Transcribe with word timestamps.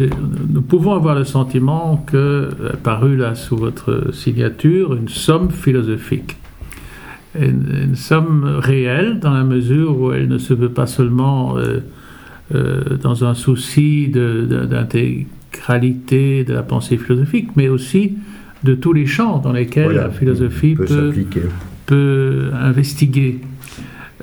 Nous 0.00 0.62
pouvons 0.62 0.92
avoir 0.92 1.16
le 1.16 1.24
sentiment 1.24 1.96
que, 2.06 2.50
apparu 2.72 3.16
là 3.16 3.34
sous 3.34 3.56
votre 3.56 4.14
signature, 4.14 4.94
une 4.94 5.08
somme 5.08 5.50
philosophique. 5.50 6.36
Une, 7.36 7.96
somme 7.96 8.44
réelle 8.60 9.18
dans 9.18 9.34
la 9.34 9.42
mesure 9.42 10.00
où 10.00 10.12
elle 10.12 10.28
ne 10.28 10.38
se 10.38 10.54
veut 10.54 10.68
pas 10.68 10.86
seulement 10.86 11.58
euh, 11.58 11.80
euh, 12.54 12.96
dans 13.02 13.24
un 13.24 13.34
souci 13.34 14.06
d'intégralité 14.06 16.44
de, 16.44 16.54
la 16.54 16.62
pensée 16.62 16.96
philosophique, 16.96 17.48
mais 17.56 17.68
aussi 17.68 18.18
de 18.62 18.76
tous 18.76 18.92
les 18.92 19.06
champs 19.06 19.38
dans 19.38 19.50
lesquels 19.50 19.90
la 19.90 20.10
philosophie 20.10 20.76
peut, 20.76 21.12
peut 21.86 22.50
investiguer. 22.54 23.40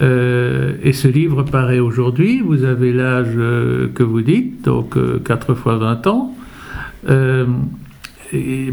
Euh, 0.01 0.73
et 0.83 0.93
ce 0.93 1.07
livre 1.07 1.43
paraît 1.43 1.79
aujourd'hui, 1.79 2.41
vous 2.41 2.63
avez 2.63 2.91
l'âge 2.91 3.33
euh, 3.37 3.87
que 3.93 4.03
vous 4.03 4.21
dites, 4.21 4.63
donc 4.63 4.97
4 5.23 5.51
euh, 5.51 5.55
fois 5.55 5.77
20 5.77 6.07
ans. 6.07 6.35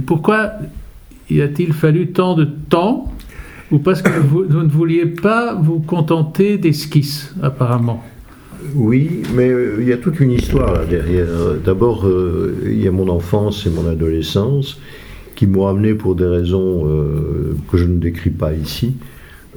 pourquoi 0.07 0.53
y 1.31 1.41
a-t-il 1.41 1.73
fallu 1.73 2.09
tant 2.09 2.35
de 2.35 2.45
temps? 2.45 3.13
Ou 3.71 3.79
parce 3.79 4.03
que 4.03 4.11
vous, 4.11 4.45
ne 4.45 4.69
vouliez 4.69 5.07
pas 5.07 5.55
vous 5.55 5.81
contenter 5.81 6.59
d'esquisses, 6.59 7.35
apparemment? 7.43 8.05
Oui, 8.75 9.23
mais 9.35 9.51
il 9.79 9.89
y 9.89 9.93
a 9.93 9.97
toute 9.97 10.21
une 10.21 10.33
histoire 10.33 10.87
derrière. 10.87 11.27
D'abord, 11.65 12.07
il 12.67 12.83
y 12.83 12.87
a 12.87 12.91
mon 12.91 13.09
enfance 13.09 13.67
et 13.67 13.71
mon 13.71 13.89
adolescence 13.89 14.79
qui 15.35 15.47
m'ont 15.47 15.67
amené 15.69 15.95
pour 15.95 16.15
des 16.15 16.27
raisons 16.27 16.87
que 17.71 17.79
je 17.79 17.85
ne 17.85 17.97
décris 17.97 18.31
pas 18.31 18.53
ici 18.53 18.95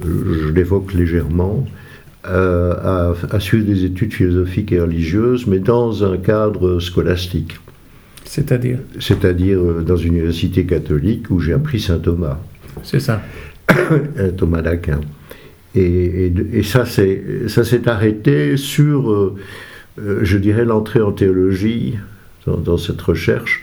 je 0.02 0.48
l'évoque 0.48 0.92
légèrement, 0.92 1.66
euh, 2.28 3.14
à, 3.30 3.38
suivre 3.38 3.64
des 3.66 3.84
études 3.84 4.12
philosophiques 4.12 4.72
et 4.72 4.80
religieuses, 4.80 5.46
mais 5.46 5.60
dans 5.60 6.04
un 6.04 6.16
cadre 6.16 6.80
scolastique. 6.80 7.60
C'est-à-dire 8.24 8.78
C'est-à-dire 8.98 9.58
euh, 9.60 9.84
dans 9.86 9.96
une 9.96 10.14
université 10.14 10.66
catholique 10.66 11.30
où 11.30 11.38
j'ai 11.38 11.52
appris 11.52 11.78
saint 11.78 11.98
Thomas. 11.98 12.38
C'est 12.82 13.00
ça. 13.00 13.22
Euh, 14.18 14.32
Thomas 14.32 14.62
d'Aquin. 14.62 15.00
Et, 15.74 16.32
et, 16.52 16.62
ça 16.62 16.86
s'est 16.86 17.88
arrêté 17.88 18.56
sur, 18.56 19.36
je 19.98 20.38
dirais, 20.38 20.64
l'entrée 20.64 21.02
en 21.02 21.12
théologie, 21.12 21.96
dans, 22.46 22.56
dans, 22.56 22.78
cette 22.78 23.00
recherche, 23.02 23.62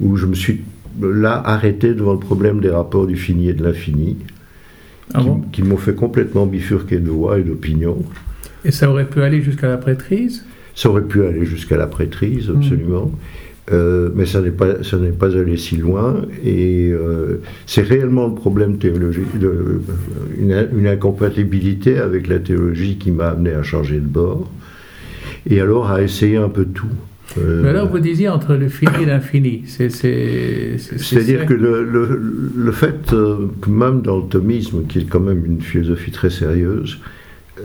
où 0.00 0.16
je 0.16 0.26
me 0.26 0.34
suis 0.34 0.62
là 1.02 1.42
arrêté 1.44 1.94
devant 1.94 2.12
le 2.12 2.20
problème 2.20 2.60
des 2.60 2.70
rapports 2.70 3.06
du 3.06 3.16
fini 3.16 3.48
et 3.48 3.54
de 3.54 3.64
l'infini, 3.64 4.16
ah 5.14 5.20
qui, 5.52 5.62
m'ont 5.62 5.76
fait 5.76 5.94
complètement 5.94 6.46
bifurquer 6.46 6.98
de 6.98 7.10
voix 7.10 7.38
et 7.38 7.42
d'opinion. 7.42 7.98
Et 8.64 8.70
ça 8.70 8.90
aurait 8.90 9.06
pu 9.06 9.22
aller 9.22 9.42
jusqu'à 9.42 9.68
la 9.68 9.78
prêtrise? 9.78 10.44
Ça 10.74 10.90
aurait 10.90 11.02
pu 11.02 11.24
aller 11.24 11.44
jusqu'à 11.44 11.76
la 11.76 11.86
prêtrise, 11.86 12.48
hmm. 12.48 12.56
absolument. 12.56 13.12
Euh, 13.70 14.08
mais 14.14 14.24
ça 14.24 14.40
n'est 14.40 14.50
pas, 14.50 14.82
ça 14.82 14.96
n'est 14.96 15.12
pas 15.12 15.36
allé 15.36 15.56
si 15.56 15.76
loin. 15.76 16.22
Et 16.44 16.90
euh, 16.90 17.40
c'est 17.66 17.82
réellement 17.82 18.26
le 18.26 18.34
problème 18.34 18.78
théologique, 18.78 19.38
de, 19.38 19.82
une, 20.38 20.68
une, 20.76 20.86
incompatibilité 20.86 21.98
avec 21.98 22.28
la 22.28 22.38
théologie 22.38 22.96
qui 22.96 23.10
m'a 23.10 23.28
amené 23.28 23.52
à 23.52 23.62
changer 23.62 23.96
de 23.96 24.06
bord. 24.06 24.50
Et 25.48 25.60
alors 25.60 25.90
à 25.90 26.02
essayer 26.02 26.36
un 26.36 26.48
peu 26.48 26.64
tout. 26.64 26.86
Euh, 27.36 27.62
Mais 27.62 27.68
alors, 27.70 27.88
vous 27.88 27.98
disiez 27.98 28.28
entre 28.28 28.54
le 28.54 28.68
fini 28.68 29.02
et 29.02 29.06
l'infini. 29.06 29.64
C'est-à-dire 29.66 31.46
que 31.46 31.54
le, 31.54 31.84
le, 32.54 32.72
fait 32.72 33.12
euh, 33.12 33.48
que 33.60 33.68
même 33.70 34.00
dans 34.00 34.16
le 34.18 34.28
thomisme, 34.28 34.86
qui 34.86 35.00
est 35.00 35.04
quand 35.04 35.20
même 35.20 35.44
une 35.44 35.60
philosophie 35.60 36.10
très 36.10 36.30
sérieuse, 36.30 36.98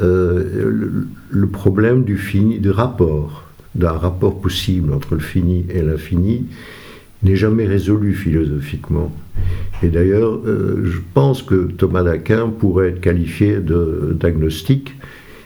euh, 0.02 1.06
le, 1.30 1.48
problème 1.48 2.04
du 2.04 2.18
fini, 2.18 2.60
du 2.60 2.72
rapport, 2.72 3.46
d'un 3.76 3.92
rapport 3.92 4.42
possible 4.42 4.92
entre 4.94 5.16
le 5.16 5.22
fini 5.22 5.66
et 5.70 5.82
l'infini, 5.82 6.46
n'est 7.22 7.36
jamais 7.36 7.66
résolu 7.66 8.14
philosophiquement. 8.14 9.16
Et 9.82 9.88
d'ailleurs, 9.88 10.42
je 10.46 11.00
pense 11.14 11.42
que 11.42 11.70
Thomas 11.78 12.04
d'Aquin 12.04 12.50
pourrait 12.50 12.90
être 12.90 13.02
qualifié 13.02 13.58
d'agnostique 13.60 14.94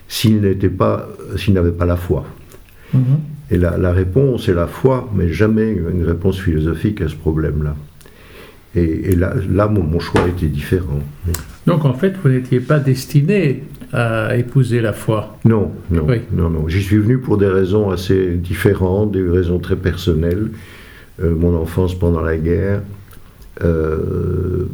s'il 0.07 0.41
n'était 0.41 0.69
pas, 0.69 1.07
s'il 1.35 1.53
n'avait 1.53 1.71
pas 1.71 1.85
la 1.85 1.95
foi. 1.95 2.25
Mm-hmm. 2.95 3.36
Et 3.49 3.57
la, 3.57 3.91
réponse 3.91 4.49
est 4.49 4.53
la 4.53 4.67
foi, 4.67 5.09
mais 5.15 5.29
jamais 5.29 5.71
une 5.71 6.05
réponse 6.05 6.39
philosophique 6.39 7.01
à 7.01 7.07
ce 7.07 7.15
problème-là. 7.15 7.75
Et, 8.75 9.15
là, 9.15 9.33
là 9.49 9.67
mon, 9.67 9.99
choix 9.99 10.27
était 10.27 10.47
différent. 10.47 10.99
Donc 11.65 11.85
en 11.85 11.93
fait, 11.93 12.15
vous 12.21 12.29
n'étiez 12.29 12.59
pas 12.59 12.79
destiné 12.79 13.63
à 13.93 14.35
épouser 14.35 14.81
la 14.81 14.93
foi 14.93 15.37
Non, 15.45 15.71
non, 15.89 16.07
non, 16.33 16.49
non. 16.49 16.67
J'y 16.67 16.83
suis 16.83 16.97
venu 16.97 17.19
pour 17.19 17.37
des 17.37 17.47
raisons 17.47 17.89
assez 17.89 18.31
différentes, 18.35 19.13
des 19.13 19.27
raisons 19.27 19.59
très 19.59 19.77
personnelles. 19.77 20.49
Euh, 21.23 21.33
mon 21.33 21.55
enfance 21.57 21.97
pendant 21.97 22.21
la 22.21 22.37
guerre, 22.37 22.81
euh, 23.63 24.67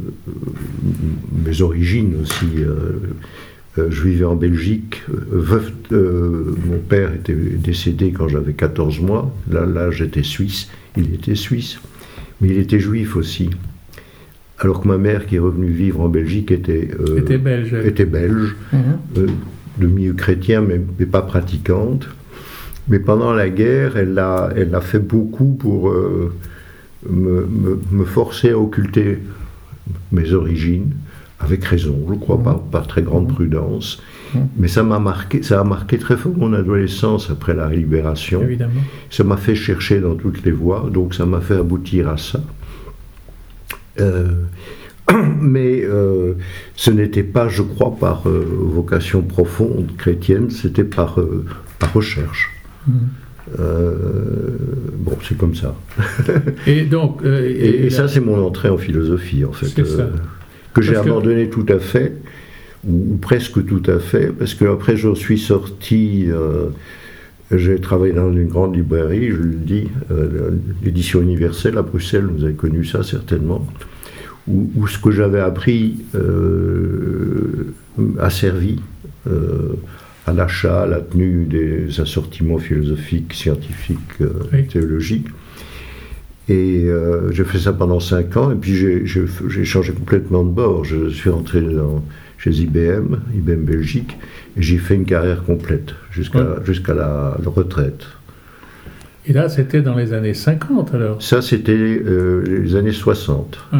mes 1.44 1.62
origines 1.62 2.16
aussi. 2.22 2.50
Euh, 2.58 2.98
je 3.76 4.02
vivais 4.02 4.24
en 4.24 4.36
Belgique. 4.36 5.02
Euh, 5.10 5.60
euh, 5.92 6.54
mon 6.66 6.78
père 6.78 7.12
était 7.12 7.34
décédé 7.34 8.12
quand 8.12 8.28
j'avais 8.28 8.52
14 8.52 9.00
mois. 9.00 9.34
Là, 9.50 9.66
là 9.66 9.90
j'étais 9.90 10.22
suisse. 10.22 10.68
Il 10.96 11.12
était 11.14 11.34
suisse. 11.34 11.78
Mais 12.40 12.48
il 12.48 12.58
était 12.58 12.78
juif 12.78 13.16
aussi. 13.16 13.50
Alors 14.58 14.80
que 14.80 14.88
ma 14.88 14.98
mère, 14.98 15.26
qui 15.26 15.36
est 15.36 15.40
revenue 15.40 15.70
vivre 15.70 16.00
en 16.00 16.08
Belgique, 16.08 16.52
était, 16.52 16.90
était 17.16 17.38
belge. 17.38 17.74
Était 17.84 18.04
belge 18.04 18.54
mhm. 18.72 19.26
de 19.80 19.86
milieu 19.86 20.12
chrétien, 20.12 20.62
mais, 20.62 20.78
pas 21.06 21.22
pratiquante. 21.22 22.08
Mais 22.86 23.00
pendant 23.00 23.32
la 23.32 23.48
guerre, 23.48 23.96
elle 23.96 24.16
a, 24.18 24.50
elle 24.56 24.74
a 24.74 24.80
fait 24.80 25.00
beaucoup 25.00 25.54
pour 25.58 25.92
me, 27.10 27.48
me, 27.90 28.04
forcer 28.04 28.50
à 28.50 28.58
occulter 28.58 29.18
mes 30.12 30.32
origines 30.32 30.92
avec 31.44 31.64
raison, 31.64 31.96
je 32.08 32.14
crois, 32.14 32.42
pas 32.42 32.62
par, 32.70 32.86
très 32.86 33.02
grande 33.02 33.30
mmh. 33.30 33.34
prudence. 33.34 34.02
Mmh. 34.34 34.38
Mais 34.56 34.68
ça 34.68 34.82
m'a 34.82 34.98
marqué, 34.98 35.42
ça 35.42 35.60
a 35.60 35.64
marqué 35.64 35.98
très 35.98 36.16
fort 36.16 36.32
mon 36.36 36.52
adolescence 36.52 37.30
après 37.30 37.54
la 37.54 37.68
libération. 37.68 38.42
Évidemment. 38.42 38.80
Ça 39.10 39.24
m'a 39.24 39.36
fait 39.36 39.54
chercher 39.54 40.00
dans 40.00 40.14
toutes 40.14 40.44
les 40.44 40.50
voies, 40.50 40.90
donc 40.92 41.14
ça 41.14 41.26
m'a 41.26 41.40
fait 41.40 41.56
aboutir 41.56 42.08
à 42.08 42.16
ça. 42.16 42.40
Euh, 44.00 44.44
mais 45.40 45.82
euh, 45.84 46.34
ce 46.76 46.90
n'était 46.90 47.22
pas, 47.22 47.48
je 47.48 47.62
crois, 47.62 47.94
par 47.94 48.26
euh, 48.26 48.44
vocation 48.58 49.22
profonde 49.22 49.94
chrétienne, 49.96 50.50
c'était 50.50 50.84
par, 50.84 51.18
par 51.78 51.92
recherche. 51.92 52.50
Mmh. 52.86 52.92
bon, 54.98 55.18
c'est 55.22 55.36
comme 55.36 55.54
ça. 55.54 55.74
et 56.66 56.82
donc, 56.84 57.22
et, 57.24 57.90
ça, 57.90 58.08
c'est 58.08 58.20
mon 58.20 58.42
entrée 58.44 58.70
en 58.70 58.78
philosophie, 58.78 59.44
en 59.44 59.52
fait. 59.52 59.66
C'est 59.66 59.86
ça 59.86 60.08
que 60.74 60.82
j'ai 60.82 60.96
abandonné 60.96 61.48
tout 61.48 61.64
à 61.68 61.78
fait, 61.78 62.12
ou, 62.86 63.16
presque 63.16 63.64
tout 63.64 63.82
à 63.86 63.98
fait, 63.98 64.32
parce 64.36 64.54
que 64.54 64.66
après 64.66 64.96
je 64.96 65.14
suis 65.14 65.38
sorti, 65.38 66.26
euh, 66.28 66.66
j'ai 67.50 67.80
travaillé 67.80 68.12
dans 68.12 68.32
une 68.32 68.48
grande 68.48 68.76
librairie, 68.76 69.30
je 69.30 69.42
le 69.42 69.54
dis, 69.54 69.88
euh, 70.10 70.50
l'édition 70.82 71.22
universelle 71.22 71.78
à 71.78 71.82
Bruxelles, 71.82 72.26
vous 72.26 72.44
avez 72.44 72.54
connu 72.54 72.84
ça 72.84 73.02
certainement, 73.02 73.66
où, 74.46 74.86
ce 74.86 74.98
que 74.98 75.10
j'avais 75.10 75.40
appris 75.40 76.04
euh, 76.14 77.72
a 78.18 78.28
servi 78.28 78.78
à 80.26 80.32
l'achat, 80.34 80.82
à 80.82 80.86
la 80.86 81.00
tenue 81.00 81.46
des 81.46 81.98
assortiments 81.98 82.58
philosophiques, 82.58 83.32
scientifiques, 83.32 84.18
théologiques. 84.70 85.28
Et 86.48 86.84
euh, 86.84 87.32
j'ai 87.32 87.44
fait 87.44 87.58
ça 87.58 87.72
pendant 87.72 88.00
5 88.00 88.36
ans, 88.36 88.50
et 88.52 88.54
puis 88.54 88.74
j'ai 88.74 89.64
changé 89.64 89.92
complètement 89.92 90.44
de 90.44 90.50
bord. 90.50 90.84
Je 90.84 91.08
suis 91.08 91.30
rentré 91.30 91.62
dans, 91.62 92.04
chez 92.36 92.50
IBM, 92.50 93.16
IBM 93.34 93.64
Belgique, 93.64 94.18
et 94.56 94.62
j'ai 94.62 94.76
fait 94.76 94.94
une 94.94 95.06
carrière 95.06 95.42
complète 95.44 95.94
jusqu'à 96.10 96.94
la, 96.94 97.36
retraite. 97.46 98.04
Et 99.26 99.32
là, 99.32 99.48
c'était 99.48 99.80
dans 99.80 99.94
les 99.94 100.12
années 100.12 100.34
50 100.34 100.92
alors? 100.92 101.22
Ça, 101.22 101.40
c'était 101.40 101.72
euh, 101.72 102.44
les 102.46 102.76
années 102.76 102.92
60. 102.92 103.58
Ah 103.72 103.78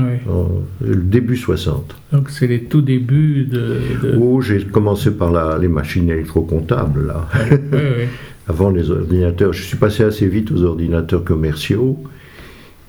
le 0.80 0.96
début 0.96 1.36
60. 1.36 1.94
Donc, 2.12 2.30
c'est 2.30 2.46
les 2.46 2.64
tout 2.64 2.80
débuts 2.80 3.44
de. 3.44 4.16
Oh, 4.18 4.40
j'ai 4.40 4.64
commencé 4.64 5.10
par 5.10 5.30
la, 5.30 5.58
les 5.58 5.68
machines 5.68 6.08
électrocomptables, 6.08 7.08
là. 7.08 7.28
Oui, 7.50 7.58
oui. 7.72 8.04
Avant 8.48 8.70
les 8.70 8.90
ordinateurs. 8.90 9.52
Je 9.52 9.62
suis 9.62 9.76
passé 9.76 10.02
assez 10.02 10.26
vite 10.26 10.50
aux 10.50 10.62
ordinateurs 10.62 11.24
commerciaux. 11.24 12.02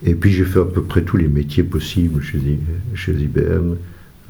Et 0.05 0.13
puis 0.13 0.31
j'ai 0.31 0.45
fait 0.45 0.59
à 0.59 0.65
peu 0.65 0.83
près 0.83 1.01
tous 1.01 1.17
les 1.17 1.27
métiers 1.27 1.63
possibles 1.63 2.21
chez, 2.21 2.39
chez 2.93 3.11
IBM, 3.11 3.75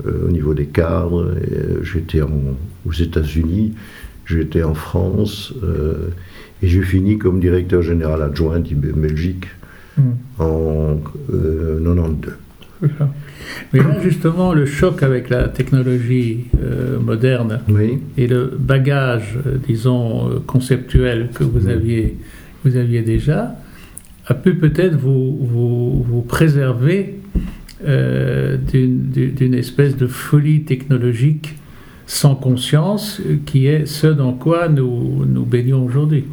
euh, 0.06 0.28
au 0.28 0.32
niveau 0.32 0.54
des 0.54 0.66
cadres. 0.66 1.24
Euh, 1.24 1.84
j'étais 1.84 2.22
aux 2.22 2.92
États-Unis, 2.92 3.74
j'étais 4.26 4.64
en 4.64 4.74
France, 4.74 5.54
euh, 5.64 6.10
et 6.64 6.68
j'ai 6.68 6.82
fini 6.82 7.18
comme 7.18 7.42
directeur 7.42 7.82
général 7.82 8.22
adjoint 8.22 8.60
d'IBM 8.60 9.02
Belgique 9.02 9.48
hmm. 9.98 10.02
en 10.40 10.98
92. 11.30 12.34
Mais 13.74 13.80
là, 13.80 14.02
justement, 14.02 14.54
le 14.54 14.66
choc 14.66 15.02
avec 15.02 15.30
la 15.30 15.48
technologie 15.48 16.46
moderne 17.02 17.62
et 18.18 18.28
le 18.28 18.52
bagage, 18.60 19.40
disons, 19.66 20.42
conceptuel 20.46 21.30
que 21.34 21.44
vous, 21.44 21.68
aviez, 21.68 22.18
vous 22.64 22.76
aviez 22.76 23.02
déjà, 23.02 23.56
a 24.28 24.34
pu 24.34 24.56
peut-être 24.56 24.96
vous, 24.96 25.38
vous, 25.42 26.22
préserver 26.22 27.16
euh, 27.86 28.58
d'une 28.58 29.54
espèce 29.54 29.96
de 29.96 30.08
folie 30.08 30.64
technologique 30.64 31.56
sans 32.08 32.36
conscience, 32.36 33.22
qui 33.46 33.68
est 33.68 33.86
ce 33.86 34.08
dans 34.08 34.34
quoi 34.34 34.68
nous, 34.70 35.26
nous 35.26 35.46
baignons 35.46 35.84
aujourd'hui. 35.84 36.26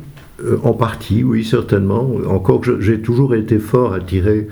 Euh, 0.45 0.59
en 0.63 0.73
partie, 0.73 1.23
oui, 1.23 1.45
certainement. 1.45 2.11
Encore 2.29 2.61
que 2.61 2.81
j'ai 2.81 3.01
toujours 3.01 3.35
été 3.35 3.59
fort 3.59 3.93
attiré, 3.93 4.49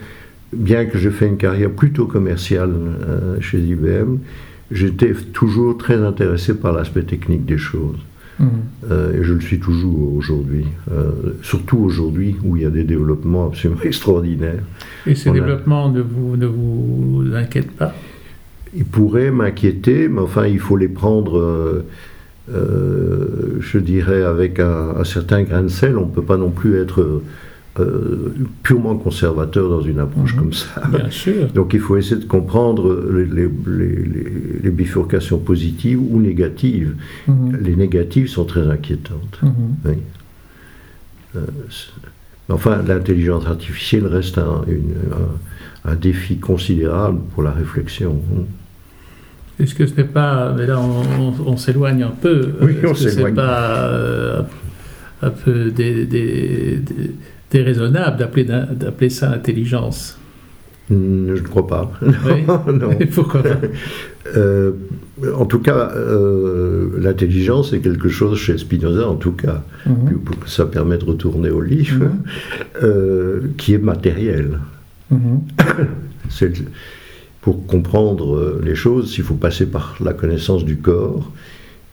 bien 0.52 0.86
que 0.86 0.98
j'ai 0.98 1.10
fait 1.10 1.26
une 1.26 1.36
carrière 1.36 1.70
plutôt 1.70 2.06
commerciale 2.06 2.72
euh, 2.72 3.40
chez 3.40 3.58
IBM, 3.58 4.16
j'étais 4.70 5.12
toujours 5.32 5.76
très 5.76 6.02
intéressé 6.02 6.54
par 6.54 6.72
l'aspect 6.72 7.02
technique 7.02 7.44
des 7.44 7.58
choses. 7.58 7.98
Mmh. 8.40 8.46
Euh, 8.90 9.20
et 9.20 9.22
je 9.22 9.34
le 9.34 9.40
suis 9.40 9.60
toujours 9.60 10.14
aujourd'hui, 10.16 10.64
surtout 11.42 11.78
aujourd'hui 11.78 12.36
où 12.42 12.56
il 12.56 12.62
y 12.62 12.66
a 12.66 12.70
des 12.70 12.84
développements 12.84 13.48
absolument 13.48 13.80
extraordinaires. 13.84 14.62
Et 15.06 15.14
ces 15.14 15.30
développements 15.30 15.90
ne, 15.90 16.00
vous, 16.00 16.36
ne 16.36 16.46
vous 16.46 17.24
inquiètent 17.34 17.72
pas? 17.72 17.94
Ils 18.74 18.84
pourraient 18.84 19.30
m'inquiéter, 19.30 20.08
mais 20.08 20.20
enfin 20.20 20.46
il 20.46 20.60
faut 20.60 20.76
les 20.76 20.88
prendre 20.88 21.84
euh, 22.52 23.58
je 23.60 23.78
dirais, 23.78 24.22
avec 24.22 24.58
un, 24.58 25.04
certain 25.04 25.42
grain 25.42 25.62
de 25.62 25.68
sel. 25.68 25.96
On 25.96 26.06
ne 26.06 26.10
peut 26.10 26.22
pas 26.22 26.36
non 26.36 26.50
plus 26.50 26.80
être 26.80 27.22
euh, 27.78 28.34
purement 28.64 28.96
conservateur 28.96 29.68
dans 29.68 29.80
une 29.80 30.00
approche 30.00 30.34
mhm. 30.34 30.40
comme 30.40 30.52
ça. 30.52 30.82
Bien 30.88 31.08
sûr. 31.08 31.46
Donc 31.54 31.72
il 31.72 31.78
faut 31.80 31.96
essayer 31.96 32.20
de 32.20 32.26
comprendre 32.26 33.00
les, 33.12 34.70
bifurcations 34.70 35.38
positives 35.38 36.00
ou 36.00 36.20
négatives. 36.20 36.96
Mhm. 37.28 37.58
Les 37.62 37.76
négatives 37.76 38.28
sont 38.28 38.44
très 38.44 38.68
inquiétantes. 38.68 39.38
Mhm. 39.42 39.96
Euh, 41.36 41.40
enfin, 42.48 42.82
l'intelligence 42.86 43.46
artificielle 43.46 44.06
reste 44.06 44.38
un, 44.38 44.64
un, 45.84 45.94
défi 45.94 46.38
considérable 46.38 47.20
pour 47.34 47.44
la 47.44 47.52
réflexion. 47.52 48.20
Est-ce 49.60 49.76
que 49.76 49.86
ce 49.86 49.94
n'est 49.94 50.04
pas, 50.04 50.52
mais 50.56 50.66
là 50.66 50.80
on, 50.80 51.56
s'éloigne 51.56 52.02
un 52.02 52.10
peu, 52.20 52.52
oui, 52.62 52.80
que 52.80 52.94
ce 52.94 53.20
n'est 53.20 53.32
pas 53.32 53.90
euh, 53.90 54.42
un 55.22 55.30
peu 55.30 55.70
déraisonnable 57.50 58.18
d'appeler 58.18 59.10
ça 59.10 59.30
intelligence 59.30 60.18
hmm, 60.88 61.34
Je 61.34 61.42
ne 61.42 61.48
crois 61.48 61.66
pas. 61.66 61.92
non. 62.02 62.90
Pourquoi 63.14 63.42
pas? 63.42 63.58
Euh, 64.36 64.72
En 65.36 65.44
tout 65.44 65.58
cas, 65.58 65.92
euh, 65.96 66.90
l'intelligence 66.98 67.72
est 67.72 67.80
quelque 67.80 68.08
chose 68.08 68.38
chez 68.38 68.56
Spinoza, 68.58 69.08
en 69.08 69.16
tout 69.16 69.32
cas, 69.32 69.62
mhm. 69.86 70.20
ça 70.46 70.66
permet 70.66 70.98
de 70.98 71.04
retourner 71.04 71.50
au 71.50 71.60
livre, 71.60 72.06
mhm. 72.82 73.54
qui 73.56 73.74
est 73.74 73.78
matériel. 73.78 74.58
C'est 76.30 76.52
pour 77.40 77.66
comprendre 77.66 78.36
euh, 78.36 78.62
les 78.64 78.74
choses, 78.74 79.16
il 79.16 79.24
faut 79.24 79.34
passer 79.34 79.66
par 79.66 79.96
la 80.00 80.12
connaissance 80.12 80.64
du 80.64 80.76
corps, 80.76 81.32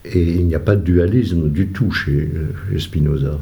et 0.04 0.22
il 0.22 0.46
n'y 0.46 0.54
a 0.54 0.60
pas 0.60 0.76
de 0.76 0.82
dualisme 0.82 1.48
du 1.48 1.68
tout 1.68 1.90
chez, 1.90 2.30
euh, 2.34 2.78
Spinoza. 2.78 3.38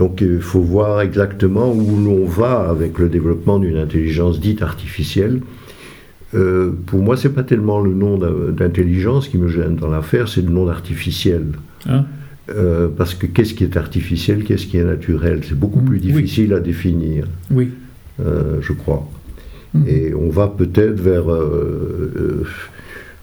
Donc 0.00 0.20
il 0.22 0.40
faut 0.40 0.62
voir 0.62 1.00
exactement 1.02 1.72
où 1.72 1.96
l'on 2.04 2.24
va 2.24 2.68
avec 2.68 2.98
le 2.98 3.08
développement 3.08 3.60
d'une 3.60 3.76
intelligence 3.76 4.40
dite 4.40 4.62
artificielle. 4.62 5.40
Euh, 6.34 6.72
pour 6.86 7.00
moi, 7.00 7.16
c'est 7.16 7.34
pas 7.40 7.44
tellement 7.44 7.80
le 7.80 7.92
nom 7.92 8.18
d'intelligence 8.50 9.28
qui 9.28 9.38
me 9.38 9.48
gêne 9.48 9.76
dans 9.76 9.90
l'affaire, 9.90 10.26
c'est 10.28 10.42
le 10.42 10.50
nom 10.50 10.66
d'artificiel. 10.66 11.44
Ah. 11.88 12.04
parce 12.98 13.14
que 13.14 13.26
qu'est-ce 13.26 13.54
qui 13.54 13.62
est 13.62 13.76
artificiel, 13.76 14.42
qu'est-ce 14.42 14.66
qui 14.66 14.76
est 14.76 14.84
naturel? 14.96 15.42
C'est 15.48 15.58
beaucoup 15.58 15.80
mmh. 15.80 15.90
plus 15.90 16.00
difficile 16.00 16.52
à 16.52 16.60
définir, 16.60 17.26
oui. 17.50 17.70
je 18.18 18.72
crois. 18.72 19.08
Mhm. 19.74 19.84
Et 19.86 20.14
on 20.14 20.30
va 20.30 20.48
peut-être 20.48 21.00
vers, 21.00 21.30
euh, 21.30 22.12
euh, 22.16 22.44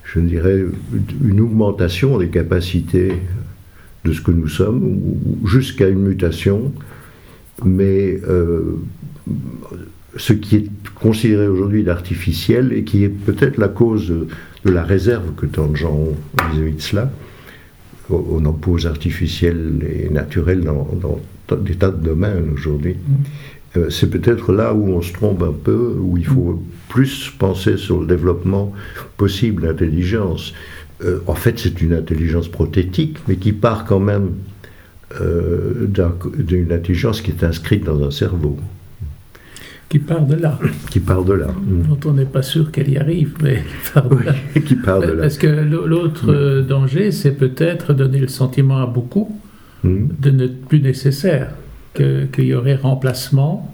je 0.04 0.20
dirais, 0.20 0.64
une 1.24 1.42
augmentation 1.42 2.18
des 2.18 2.30
capacités 2.30 3.14
de 4.07 4.13
ce 4.13 4.21
que 4.21 4.31
nous 4.31 4.48
sommes, 4.48 5.00
jusqu'à 5.45 5.88
une 5.88 6.01
mutation. 6.01 6.71
Mais 7.65 8.19
euh, 8.27 8.77
ce 10.15 10.33
qui 10.33 10.56
est 10.57 10.68
considéré 10.95 11.48
aujourd'hui 11.48 11.83
d'artificiel 11.83 12.71
et 12.74 12.83
qui 12.83 13.04
est 13.04 13.09
peut-être 13.09 13.57
la 13.57 13.68
cause 13.68 14.07
de, 14.07 14.27
la 14.71 14.83
réserve 14.83 15.33
que 15.36 15.45
tant 15.45 15.68
de 15.68 15.75
gens 15.75 15.94
ont 15.94 16.15
vis-à-vis 16.51 16.74
de 16.74 16.81
cela, 16.81 17.12
on 18.09 18.44
oppose 18.45 18.88
artificiel 18.88 19.86
et 19.89 20.09
naturel 20.09 20.62
dans, 20.62 21.19
des 21.57 21.75
tas 21.75 21.92
de 21.92 22.04
domaines 22.04 22.50
aujourd'hui. 22.54 22.95
Mhm. 22.95 23.15
Euh, 23.77 23.89
c'est 23.89 24.09
peut-être 24.09 24.54
là 24.54 24.74
où 24.74 24.89
on 24.89 25.01
se 25.01 25.13
trompe 25.13 25.44
un 25.44 25.54
peu, 25.54 25.95
où 26.00 26.18
il 26.18 26.25
faut 26.25 26.63
plus 26.89 27.31
penser 27.38 27.77
sur 27.77 28.00
le 28.00 28.07
développement 28.07 28.74
possible 29.18 29.63
d'intelligence. 29.63 30.54
Euh, 31.04 31.20
en 31.28 31.36
fait, 31.36 31.60
c'est 31.60 31.82
une 31.82 31.94
intelligence 31.94 32.48
prothétique, 32.48 33.18
mais 33.28 33.36
qui 33.36 33.54
part 33.54 33.86
quand 33.86 34.00
même 34.00 34.32
euh, 35.22 35.88
d'une 36.38 36.72
intelligence 36.72 37.22
qui 37.22 37.32
est 37.32 37.44
inscrite 37.44 37.84
dans 37.84 38.04
un 38.04 38.12
cerveau. 38.12 38.58
Qui 39.90 40.00
part 40.00 40.26
de 40.26 40.36
là. 40.36 40.60
Qui 40.90 41.00
part 41.00 41.24
de 41.24 41.34
là. 41.34 41.48
Dont 41.66 42.10
on 42.10 42.14
n'est 42.14 42.26
pas 42.26 42.42
sûr 42.42 42.72
qu'elle 42.72 42.90
y 42.90 42.98
arrive, 42.98 43.36
mais 43.42 43.64
qui 43.64 43.94
part 43.94 44.10
de 44.10 44.24
là. 44.24 44.36
qui 44.66 44.76
part 44.76 45.00
de 45.00 45.12
là. 45.12 45.22
Parce 45.22 45.38
que 45.38 45.48
l'autre 45.48 46.62
danger, 46.68 47.12
c'est 47.12 47.32
peut-être 47.32 47.94
donner 47.94 48.20
le 48.20 48.28
sentiment 48.28 48.82
à 48.82 48.86
beaucoup 48.86 49.40
hmm. 49.84 50.08
de 50.20 50.32
n'être 50.32 50.66
plus 50.66 50.82
nécessaire 50.82 51.52
qu'il 51.98 52.46
y 52.46 52.54
aurait 52.54 52.76
remplacement 52.76 53.74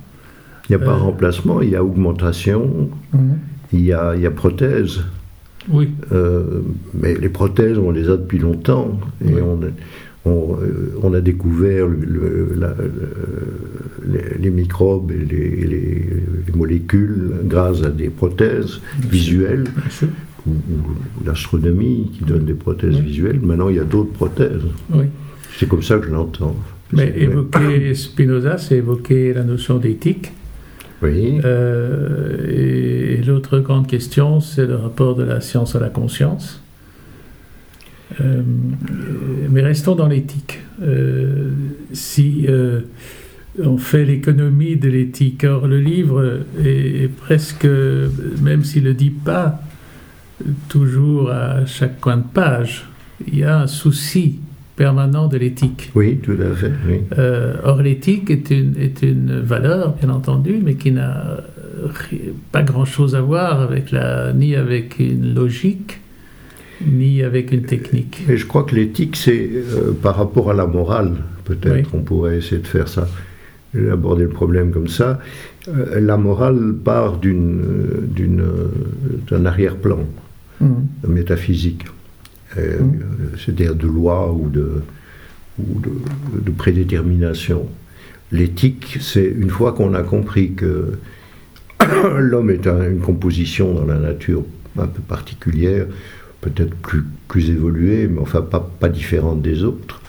Il 0.70 0.76
n'y 0.76 0.82
a 0.82 0.86
pas 0.86 0.94
euh, 0.94 0.98
remplacement, 0.98 1.62
il 1.62 1.70
y 1.70 1.76
a 1.76 1.84
augmentation, 1.84 2.90
mhm. 3.14 3.38
il, 3.74 3.82
y 3.82 3.94
a, 3.94 4.16
il 4.16 4.22
y 4.22 4.26
a 4.26 4.32
prothèse. 4.32 5.02
Oui. 5.70 5.90
Euh, 6.12 6.62
mais 6.94 7.16
les 7.16 7.30
prothèses, 7.30 7.78
on 7.78 7.92
les 7.92 8.10
a 8.10 8.18
depuis 8.18 8.40
longtemps. 8.40 9.00
Et 9.26 9.42
on, 9.42 9.60
on, 10.26 10.58
euh, 10.62 10.96
on, 11.02 11.14
a 11.14 11.22
découvert 11.22 11.88
le, 11.88 12.56
les, 14.40 14.50
microbes 14.50 15.12
et 15.12 15.26
les, 15.26 16.56
molécules 16.56 17.32
grâce 17.46 17.84
à 17.84 17.90
des 17.90 18.10
prothèses 18.10 18.80
visuelles. 19.10 19.66
Ou, 20.46 20.52
l'astronomie 21.26 22.12
qui 22.18 22.26
donne 22.26 22.46
des 22.46 22.54
prothèses 22.54 23.00
visuelles. 23.00 23.40
Maintenant, 23.42 23.70
il 23.70 23.78
y 23.78 23.80
a 23.80 23.86
d'autres 23.86 24.12
prothèses. 24.12 24.64
Oui. 24.92 25.06
C'est 25.58 25.70
comme 25.70 25.84
ça 25.84 25.98
que 25.98 26.08
je 26.08 26.12
l'entends. 26.12 26.56
Mais 26.92 27.14
évoquer 27.18 27.96
Spinoza, 27.96 28.58
c'est 28.58 28.76
évoquer 28.76 29.34
la 29.34 29.44
notion 29.44 29.78
d'éthique. 29.78 30.32
Oui. 31.04 31.42
Euh, 31.44 33.18
et, 33.18 33.22
l'autre 33.24 33.60
grande 33.60 33.88
question, 33.88 34.40
c'est 34.40 34.66
le 34.66 34.76
rapport 34.76 35.16
de 35.16 35.24
la 35.24 35.42
science 35.42 35.76
à 35.76 35.80
la 35.80 35.90
conscience. 35.90 36.62
Euh, 38.22 38.42
mais 39.50 39.62
restons 39.62 39.96
dans 39.96 40.08
l'éthique. 40.08 40.60
Euh, 40.82 41.52
si 41.92 42.48
on 43.64 43.78
fait 43.78 44.06
l'économie 44.06 44.78
de 44.78 44.90
l'éthique, 44.90 45.44
or 45.44 45.68
le 45.68 45.80
livre 45.80 46.42
est, 46.64 47.04
est 47.04 47.08
presque, 47.08 47.68
même 48.42 48.64
s'il 48.64 48.84
ne 48.84 48.90
le 48.90 48.94
dit 48.94 49.12
pas 49.12 49.62
toujours 50.70 51.32
à 51.32 51.66
chaque 51.66 52.00
coin 52.00 52.18
de 52.18 52.24
page, 52.34 52.88
il 53.28 53.38
y 53.38 53.44
a 53.44 53.60
un 53.60 53.68
souci 53.68 54.40
permanent 54.76 55.28
de 55.28 55.38
l'éthique. 55.38 55.92
Oui, 55.96 56.18
tout 56.18 56.38
à 56.40 56.56
fait. 56.56 56.72
Euh, 57.18 57.56
or, 57.64 57.82
l'éthique 57.82 58.30
est 58.30 58.50
une, 58.50 58.76
est 58.80 59.02
une 59.02 59.40
valeur, 59.40 59.94
bien 59.94 60.10
entendu, 60.10 60.60
mais 60.64 60.76
qui 60.76 60.92
n'a 60.92 61.38
pas 62.52 62.64
grand-chose 62.64 63.16
à 63.16 63.22
voir 63.22 63.62
avec 63.62 63.92
la, 63.92 64.34
ni 64.34 64.56
avec 64.56 65.00
une 65.00 65.34
logique, 65.34 66.00
ni 66.86 67.24
avec 67.24 67.52
une 67.52 67.64
technique. 67.64 68.24
Et 68.30 68.38
je 68.38 68.46
crois 68.46 68.64
que 68.64 68.76
l'éthique, 68.76 69.16
c'est 69.16 69.50
euh, 69.54 69.92
par 70.02 70.16
rapport 70.16 70.50
à 70.50 70.54
la 70.54 70.66
morale, 70.66 71.16
peut-être, 71.46 71.94
on 71.94 72.02
pourrait 72.02 72.38
essayer 72.38 72.62
de 72.62 72.68
faire 72.68 72.88
ça, 72.88 73.08
aborder 73.92 74.24
le 74.24 74.30
problème 74.30 74.72
comme 74.72 74.88
ça. 74.88 75.20
Euh, 75.68 76.00
la 76.00 76.18
morale 76.18 76.74
part 76.84 77.18
d'une, 77.18 77.62
d'un 79.30 79.46
arrière-plan 79.46 80.00
mmh. 80.62 80.68
métaphysique. 81.08 81.86
Euh, 82.58 82.80
c'est-à-dire 83.38 83.76
de 83.76 83.88
loi 83.88 84.32
ou 84.32 84.48
de, 84.50 84.84
de, 85.58 86.52
prédétermination. 86.52 87.68
L'éthique, 88.32 88.98
c'est 89.02 89.26
une 89.26 89.50
fois 89.50 89.74
qu'on 89.74 89.94
a 89.94 90.04
compris 90.04 90.54
que 90.54 90.94
l'homme 92.18 92.52
est 92.52 92.68
une 92.68 93.00
composition 93.00 93.74
dans 93.74 93.86
la 93.86 93.98
nature 93.98 94.44
un 94.78 94.88
peu 94.88 95.02
particulière, 95.02 95.86
peut-être 96.42 96.76
plus, 96.76 97.04
plus 97.28 97.50
évoluée, 97.50 98.08
mais 98.08 98.20
enfin 98.20 98.42
pas, 98.42 98.60
pas 98.60 98.90
différente 98.90 99.42
des 99.42 99.64
autres, 99.64 100.02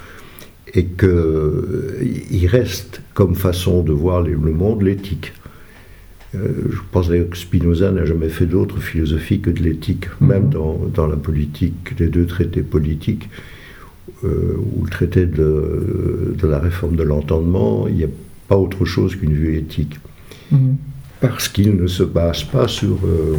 et 0.74 0.86
qu'il 0.86 2.46
reste 2.46 3.02
comme 3.14 3.34
façon 3.34 3.82
de 3.82 3.92
voir 3.92 4.22
le 4.22 4.36
monde 4.36 4.82
l'éthique. 4.82 5.32
Euh, 6.34 6.70
je 6.70 6.78
pense 6.90 7.08
d'ailleurs 7.08 7.30
que 7.30 7.36
Spinoza 7.36 7.90
n'a 7.90 8.04
jamais 8.04 8.28
fait 8.28 8.46
d'autre 8.46 8.78
philosophie 8.78 9.40
que 9.40 9.50
de 9.50 9.62
l'éthique, 9.62 10.06
mhm. 10.20 10.28
même 10.28 10.48
dans, 10.48 10.80
dans, 10.92 11.06
la 11.06 11.16
politique, 11.16 11.98
les 11.98 12.08
deux 12.08 12.26
traités 12.26 12.62
politiques, 12.62 13.28
euh, 14.24 14.56
ou 14.76 14.84
le 14.84 14.90
traité 14.90 15.26
de, 15.26 16.34
de 16.36 16.46
la 16.46 16.58
réforme 16.58 16.96
de 16.96 17.02
l'entendement, 17.02 17.86
il 17.88 17.94
n'y 17.96 18.04
a 18.04 18.08
pas 18.48 18.56
autre 18.56 18.84
chose 18.84 19.16
qu'une 19.16 19.32
vue 19.32 19.56
éthique. 19.56 19.98
Mhm. 20.50 20.76
Parce 21.20 21.48
qu'il 21.48 21.76
ne 21.76 21.86
se 21.86 22.02
base 22.02 22.44
pas 22.44 22.68
sur, 22.68 22.98
euh, 23.04 23.36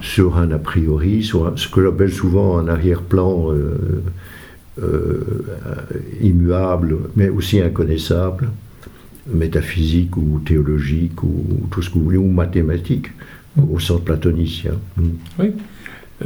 sur 0.00 0.36
un 0.36 0.50
a 0.52 0.58
priori, 0.58 1.22
sur 1.22 1.52
ce 1.58 1.68
que 1.68 1.82
j'appelle 1.82 2.12
souvent 2.12 2.58
un 2.58 2.68
arrière-plan 2.68 3.48
immuable, 6.22 6.96
mais 7.16 7.28
aussi 7.28 7.60
inconnaissable 7.60 8.48
métaphysique 9.26 10.16
ou 10.16 10.40
théologique 10.44 11.22
ou 11.22 11.44
tout 11.70 11.82
ce 11.82 11.90
que 11.90 11.94
vous 11.94 12.04
voulez, 12.04 12.16
ou 12.16 12.28
mathématique, 12.28 13.06
au 13.56 13.78
sens 13.78 14.00
platonicien. 14.00 14.72
Oui. 15.38 15.52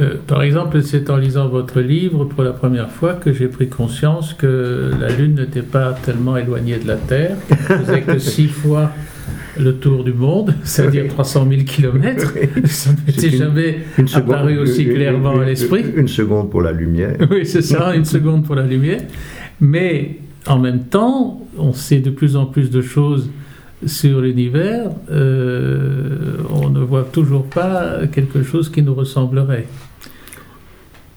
Euh, 0.01 0.15
par 0.27 0.43
exemple, 0.43 0.81
c'est 0.83 1.09
en 1.09 1.15
lisant 1.15 1.47
votre 1.47 1.79
livre 1.79 2.25
pour 2.25 2.43
la 2.43 2.51
première 2.51 2.91
fois 2.91 3.13
que 3.13 3.31
j'ai 3.31 3.47
pris 3.47 3.69
conscience 3.69 4.33
que 4.33 4.91
la 4.99 5.09
Lune 5.09 5.35
n'était 5.35 5.61
pas 5.61 5.93
tellement 5.93 6.35
éloignée 6.35 6.77
de 6.77 6.87
la 6.87 6.97
Terre, 6.97 7.37
qu'elle 7.47 7.79
faisait 7.79 8.01
que 8.01 8.19
six 8.19 8.47
fois 8.47 8.91
le 9.57 9.75
tour 9.75 10.03
du 10.03 10.11
monde, 10.11 10.53
c'est-à-dire 10.63 11.07
300 11.07 11.47
000 11.49 11.61
km. 11.63 12.33
Ça 12.65 12.91
ne 12.91 12.97
m'était 13.07 13.37
jamais 13.37 13.79
apparu 14.13 14.57
aussi 14.57 14.85
clairement 14.85 15.39
à 15.39 15.45
l'esprit. 15.45 15.85
Une 15.95 16.09
seconde 16.09 16.51
pour 16.51 16.61
la 16.61 16.71
lumière. 16.71 17.15
Oui, 17.31 17.45
c'est 17.45 17.61
ça, 17.61 17.95
une 17.95 18.05
seconde 18.05 18.45
pour 18.45 18.55
la 18.55 18.63
lumière. 18.63 19.01
Mais 19.59 20.17
en 20.47 20.59
même 20.59 20.83
temps, 20.83 21.41
on 21.57 21.73
sait 21.73 21.99
de 21.99 22.09
plus 22.09 22.35
en 22.35 22.45
plus 22.45 22.69
de 22.69 22.81
choses 22.81 23.29
sur 23.85 24.21
l'univers, 24.21 24.89
euh, 25.11 26.37
on 26.49 26.69
ne 26.69 26.79
voit 26.79 27.03
toujours 27.03 27.45
pas 27.45 28.07
quelque 28.07 28.43
chose 28.43 28.69
qui 28.69 28.81
nous 28.81 28.93
ressemblerait. 28.93 29.67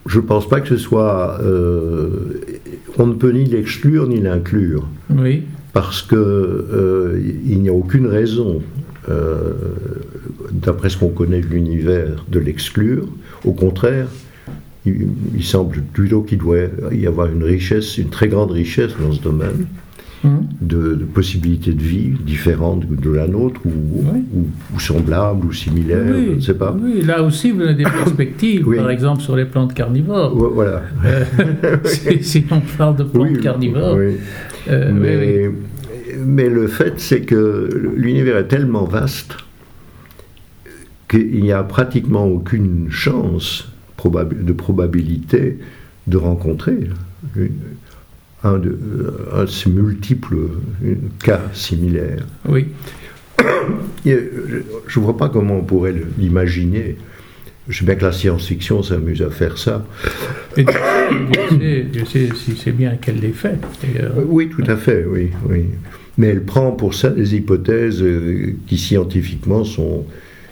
Je 0.05 0.19
ne 0.19 0.25
pense 0.25 0.47
pas 0.47 0.59
que 0.61 0.67
ce 0.67 0.77
soit... 0.77 1.39
Euh, 1.41 2.41
on 2.97 3.07
ne 3.07 3.13
peut 3.13 3.31
ni 3.31 3.45
l'exclure 3.45 4.07
ni 4.07 4.19
l'inclure. 4.19 4.87
Oui. 5.09 5.43
Parce 5.73 6.01
qu'il 6.01 6.17
euh, 6.17 7.19
n'y 7.45 7.69
a 7.69 7.73
aucune 7.73 8.07
raison, 8.07 8.61
d'après 10.51 10.89
ce 10.89 10.97
qu'on 10.97 11.09
connaît 11.09 11.41
de 11.41 11.47
l'univers, 11.47 12.23
de 12.27 12.39
l'exclure. 12.39 13.07
Au 13.43 13.53
contraire, 13.53 14.07
il, 14.85 15.43
semble 15.43 15.81
plutôt 15.93 16.21
qu'il 16.21 16.37
doit 16.37 16.57
y 16.91 17.05
avoir 17.07 17.27
une 17.27 17.43
richesse, 17.43 17.97
une 17.97 18.09
très 18.09 18.27
grande 18.27 18.51
richesse 18.51 18.91
dans 18.99 19.11
ce 19.11 19.21
domaine. 19.21 19.67
Hum. 20.25 20.47
De, 20.59 20.95
possibilités 21.13 21.71
de 21.71 21.81
vie 21.81 22.09
différentes 22.25 22.85
de 22.85 23.09
la 23.09 23.25
nôtre, 23.25 23.61
ou, 23.65 24.77
semblables, 24.77 25.45
ou 25.45 25.53
similaires, 25.53 26.13
je 26.13 26.35
ne 26.35 26.39
sais 26.41 26.55
pas. 26.55 26.75
Oui, 26.77 27.01
là 27.03 27.23
aussi, 27.23 27.51
vous 27.51 27.61
avez 27.61 27.75
des 27.75 27.83
perspectives, 28.03 28.69
par 28.75 28.89
exemple 28.89 29.21
sur 29.21 29.37
les 29.37 29.45
plantes 29.45 29.73
carnivores. 29.73 30.35
voilà. 30.35 30.81
Euh, 31.05 31.23
si, 32.21 32.43
on 32.51 32.59
parle 32.59 32.97
de 32.97 33.03
plantes 33.03 33.39
carnivores. 33.39 33.97
Euh, 34.67 34.91
mais, 34.93 35.49
mais, 36.17 36.49
le 36.49 36.67
fait, 36.67 36.95
c'est 36.97 37.21
que 37.21 37.93
l'univers 37.95 38.35
est 38.35 38.47
tellement 38.49 38.83
vaste 38.83 39.37
qu'il 41.09 41.41
n'y 41.41 41.53
a 41.53 41.63
pratiquement 41.63 42.25
aucune 42.25 42.87
chance 42.89 43.69
de 44.07 44.53
probabilité 44.53 45.57
de 46.07 46.17
rencontrer 46.17 46.89
un, 48.43 48.57
de, 48.57 48.77
un 49.33 49.47
ces 49.47 49.69
multiples 49.69 50.37
cas 51.23 51.41
similaires. 51.53 52.25
Oui. 52.47 52.67
je 54.05 54.99
ne 54.99 55.03
vois 55.03 55.17
pas 55.17 55.29
comment 55.29 55.57
on 55.57 55.63
pourrait 55.63 55.95
l'imaginer. 56.17 56.97
Je 57.67 57.79
sais 57.79 57.85
bien 57.85 57.95
que 57.95 58.05
la 58.05 58.11
science-fiction 58.11 58.81
s'amuse 58.81 59.21
à 59.21 59.29
faire 59.29 59.57
ça. 59.59 59.85
Et 60.57 60.65
je 60.65 62.05
sais, 62.05 62.29
si 62.35 62.55
c'est 62.57 62.71
bien 62.71 62.95
qu'elle 62.95 63.19
l'ait 63.19 63.29
fait. 63.29 63.59
Oui, 64.27 64.49
tout 64.49 64.63
à 64.67 64.75
fait, 64.75 65.05
oui, 65.05 65.29
oui. 65.47 65.65
Mais 66.17 66.27
elle 66.27 66.43
prend 66.43 66.71
pour 66.71 66.95
ça 66.95 67.09
des 67.09 67.35
hypothèses 67.35 68.01
euh, 68.01 68.55
qui 68.67 68.77
scientifiquement 68.77 69.63
sont, 69.63 70.05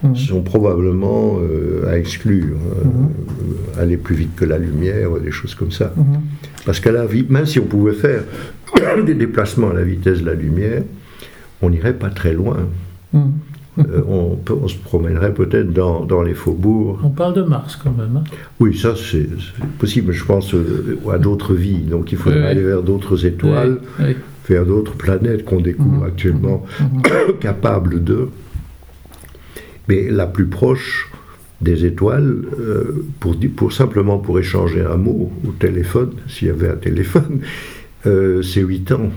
Mmh. 0.04 0.16
sont 0.16 0.42
probablement 0.42 1.40
euh, 1.42 1.90
à 1.90 1.98
exclure. 1.98 2.56
Hein. 2.56 2.88
Mmh. 2.88 3.80
aller 3.80 3.98
plus 3.98 4.16
vite 4.16 4.36
que 4.36 4.46
la 4.46 4.60
lumière, 4.60 5.10
des 5.20 5.32
choses 5.32 5.56
comme 5.56 5.72
ça. 5.72 5.92
Mmh. 5.96 6.04
Parce 6.66 6.80
qu'à 6.80 6.92
la 6.92 7.06
vie, 7.06 7.26
même 7.30 7.46
si 7.46 7.60
on 7.60 7.66
pouvait 7.66 7.94
faire 7.94 8.24
des 9.06 9.16
déplacements 9.16 9.72
à 9.72 9.74
la 9.74 9.84
vitesse 9.84 10.22
de 10.22 10.26
la 10.28 10.36
lumière, 10.36 10.84
on 11.62 11.72
n'irait 11.72 11.96
pas 11.96 12.10
très 12.10 12.34
loin. 12.34 12.58
Euh, 13.80 14.02
on, 14.08 14.38
on, 14.50 14.68
se 14.68 14.78
promènerait 14.78 15.34
peut-être 15.34 15.72
dans, 15.72 16.04
dans, 16.06 16.24
les 16.24 16.34
faubourgs. 16.34 17.00
On 17.04 17.10
parle 17.10 17.36
de 17.36 17.44
Mars 17.44 17.76
quand 17.76 17.92
même. 17.96 18.18
Hein. 18.18 18.24
oui, 18.60 18.76
ça 18.76 18.96
c'est 18.96 19.28
possible. 19.78 20.14
Je 20.14 20.26
pense 20.26 20.54
euh, 20.56 20.98
à 21.12 21.20
d'autres 21.20 21.54
vies. 21.54 21.80
Donc 21.80 22.12
il 22.12 22.18
faudrait 22.18 22.48
aller 22.48 22.64
vers 22.64 22.82
d'autres 22.82 23.26
étoiles, 23.26 23.80
vers 24.50 24.66
d'autres 24.66 24.94
planètes 24.94 25.46
qu'on 25.46 25.60
découvre 25.60 26.06
actuellement 26.06 26.66
capables 27.40 28.04
de 28.04 28.30
mais 29.88 30.10
la 30.10 30.28
plus 30.28 30.48
proche 30.48 31.10
des 31.62 31.86
étoiles, 31.86 32.44
euh, 32.60 33.06
pour, 33.20 33.36
pour, 33.56 33.74
simplement 33.74 34.20
pour 34.20 34.38
échanger 34.40 34.86
un 34.86 34.98
mot 34.98 35.32
au 35.48 35.52
téléphone, 35.52 36.12
s'il 36.28 36.50
y 36.50 36.52
avait 36.52 36.70
un 36.70 36.76
téléphone, 36.76 37.40
euh, 38.06 38.42
c'est 38.44 38.62
8 38.62 38.92
ans 38.92 39.10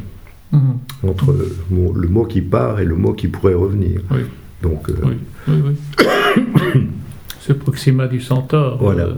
mhm. 0.53 0.61
entre 1.07 1.37
le 1.71 2.09
mot, 2.09 2.25
qui 2.25 2.41
part 2.41 2.81
et 2.81 2.85
le 2.85 2.97
mot 2.97 3.12
qui 3.12 3.29
pourrait 3.29 3.55
revenir. 3.55 4.00
Oui. 4.11 4.21
Donc, 4.62 4.89
euh, 4.89 4.95
oui, 5.05 5.17
oui, 5.49 5.77
c'est 7.41 7.59
Proxima 7.59 8.07
du 8.07 8.21
Centaure. 8.21 8.79
Voilà. 8.81 9.09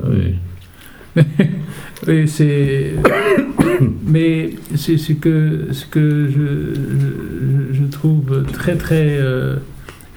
oui, 2.07 2.27
c'est. 2.29 2.95
mais 4.07 4.51
c'est 4.75 4.99
ce 4.99 5.13
que, 5.13 5.69
ce 5.73 5.87
que 5.87 6.29
je, 6.29 7.73
je, 7.73 7.85
trouve 7.85 8.45
très 8.53 8.77
très 8.77 9.19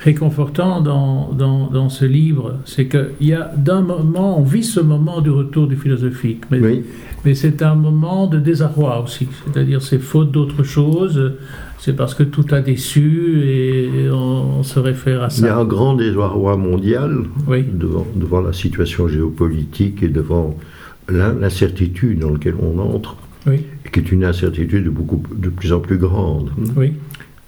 réconfortant 0.05 0.81
dans, 0.81 1.31
dans, 1.31 1.67
dans 1.67 1.89
ce 1.89 2.05
livre, 2.05 2.59
c'est 2.65 2.87
qu'il 2.87 3.27
y 3.27 3.33
a 3.33 3.51
d'un 3.57 3.81
moment, 3.81 4.39
on 4.39 4.43
vit 4.43 4.63
ce 4.63 4.79
moment 4.79 5.19
du 5.19 5.31
retour 5.31 5.67
du 5.67 5.75
philosophique, 5.75 6.43
mais, 6.51 6.83
mais 7.25 7.33
c'est 7.33 7.63
un 7.63 7.73
moment 7.73 8.27
de 8.27 8.37
désarroi 8.37 9.01
aussi, 9.03 9.27
c'est-à-dire 9.45 9.81
c'est 9.81 9.97
faute 9.97 10.31
d'autre 10.31 10.61
chose, 10.61 11.33
c'est 11.79 11.95
parce 11.95 12.13
que 12.13 12.21
tout 12.21 12.45
a 12.51 12.61
déçu 12.61 13.41
et 13.47 14.09
on, 14.11 14.61
se 14.61 14.77
réfère 14.77 15.23
à 15.23 15.31
ça. 15.31 15.41
Il 15.41 15.45
y 15.45 15.49
a 15.49 15.57
un 15.57 15.65
grand 15.65 15.95
désarroi 15.95 16.55
mondial 16.55 17.23
devant, 17.47 18.05
devant 18.15 18.41
la 18.41 18.53
situation 18.53 19.07
géopolitique 19.07 20.03
et 20.03 20.09
devant 20.09 20.55
l'incertitude 21.09 22.19
dans 22.19 22.29
laquelle 22.29 22.55
on 22.61 22.77
entre, 22.77 23.17
qui 23.91 23.99
est 23.99 24.11
une 24.11 24.23
incertitude 24.23 24.83
de, 24.83 24.89
beaucoup, 24.91 25.23
de 25.35 25.49
plus 25.49 25.73
en 25.73 25.79
plus 25.79 25.97
grande. 25.97 26.51
Oui. 26.75 26.93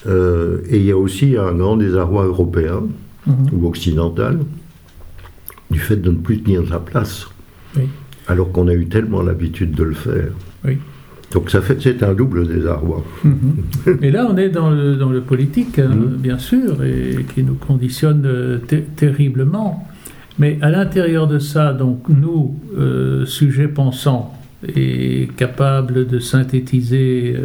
Euh, 0.08 0.60
et 0.70 0.78
il 0.78 0.86
y 0.86 0.92
a 0.92 0.98
aussi 0.98 1.36
un 1.38 1.54
grand 1.54 1.78
désarroi 1.78 2.26
européen 2.26 2.84
mhm. 3.26 3.36
ou 3.54 3.68
occidental 3.68 4.40
du 5.70 5.80
fait 5.80 5.98
de 5.98 6.12
ne 6.12 6.16
plus 6.16 6.42
tenir 6.42 6.66
sa 6.68 6.80
place, 6.80 7.28
alors 8.28 8.52
qu'on 8.52 8.70
a 8.70 8.74
eu 8.74 8.88
tellement 8.88 9.22
l'habitude 9.22 9.72
de 9.72 9.84
le 9.84 9.94
faire. 9.94 10.32
Donc 11.34 11.50
ça 11.50 11.62
fait 11.62 11.78
c'est 11.82 12.04
un 12.04 12.14
double 12.14 12.48
désarroi. 12.48 13.04
Mhm. 13.24 13.98
Et 14.02 14.12
là, 14.12 14.28
on 14.30 14.38
est 14.38 14.48
dans 14.50 14.70
le, 14.70 14.96
dans 14.96 15.10
le 15.10 15.22
politique, 15.22 15.78
hein, 15.80 15.90
mhm. 15.90 16.16
bien 16.18 16.38
sûr, 16.38 16.84
et 16.84 17.26
qui 17.36 17.44
nous 17.44 17.56
conditionne 17.56 18.24
euh, 18.26 18.60
terriblement. 18.96 19.86
Mais 20.40 20.58
à 20.62 20.70
l'intérieur 20.70 21.28
de 21.28 21.40
ça, 21.40 21.74
donc 21.74 22.08
nous, 22.08 22.58
euh, 22.78 23.26
sujets 23.26 23.68
pensants 23.68 24.34
et 24.76 25.28
capables 25.36 26.08
de 26.08 26.20
synthétiser 26.20 27.36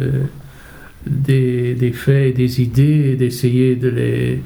des, 1.05 1.91
faits 1.93 2.29
et 2.29 2.33
des 2.33 2.61
idées 2.61 3.11
et 3.11 3.15
d'essayer 3.15 3.75
de 3.75 3.89
les, 3.89 4.41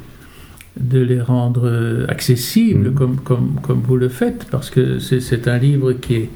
de 0.80 1.00
les 1.00 1.22
rendre 1.22 2.06
accessibles 2.10 2.90
mm. 2.90 2.94
comme, 2.94 3.16
comme, 3.18 3.60
comme 3.62 3.82
vous 3.82 3.98
le 3.98 4.10
faites, 4.10 4.46
parce 4.50 4.70
que 4.70 5.00
c'est 5.00 5.48
un 5.48 5.58
livre 5.58 5.94
qui 5.94 6.16
est 6.16 6.30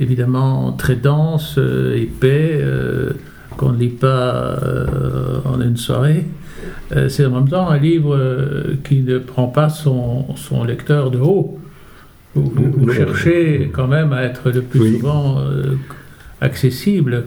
évidemment 0.00 0.72
très 0.72 0.96
dense, 0.96 1.56
euh, 1.58 1.96
épais, 1.96 2.58
euh, 2.60 3.12
qu'on 3.56 3.72
ne 3.72 3.78
lit 3.78 3.88
pas 3.88 4.58
euh, 4.62 5.38
en 5.44 5.60
une 5.60 5.76
soirée. 5.76 6.26
c'est 7.08 7.24
en 7.24 7.30
même 7.30 7.48
temps 7.48 7.68
un 7.68 7.78
livre 7.78 8.18
qui 8.84 9.00
ne 9.00 9.18
prend 9.18 9.46
pas 9.46 9.70
son, 9.70 10.36
son 10.36 10.64
lecteur 10.64 11.10
de 11.10 11.18
haut. 11.18 11.58
Vous, 12.34 12.92
cherchez 12.92 13.70
quand 13.72 13.86
même 13.86 14.12
à 14.12 14.24
être 14.24 14.50
le 14.50 14.60
plus 14.60 14.96
souvent 14.96 15.38
accessible. 16.42 17.24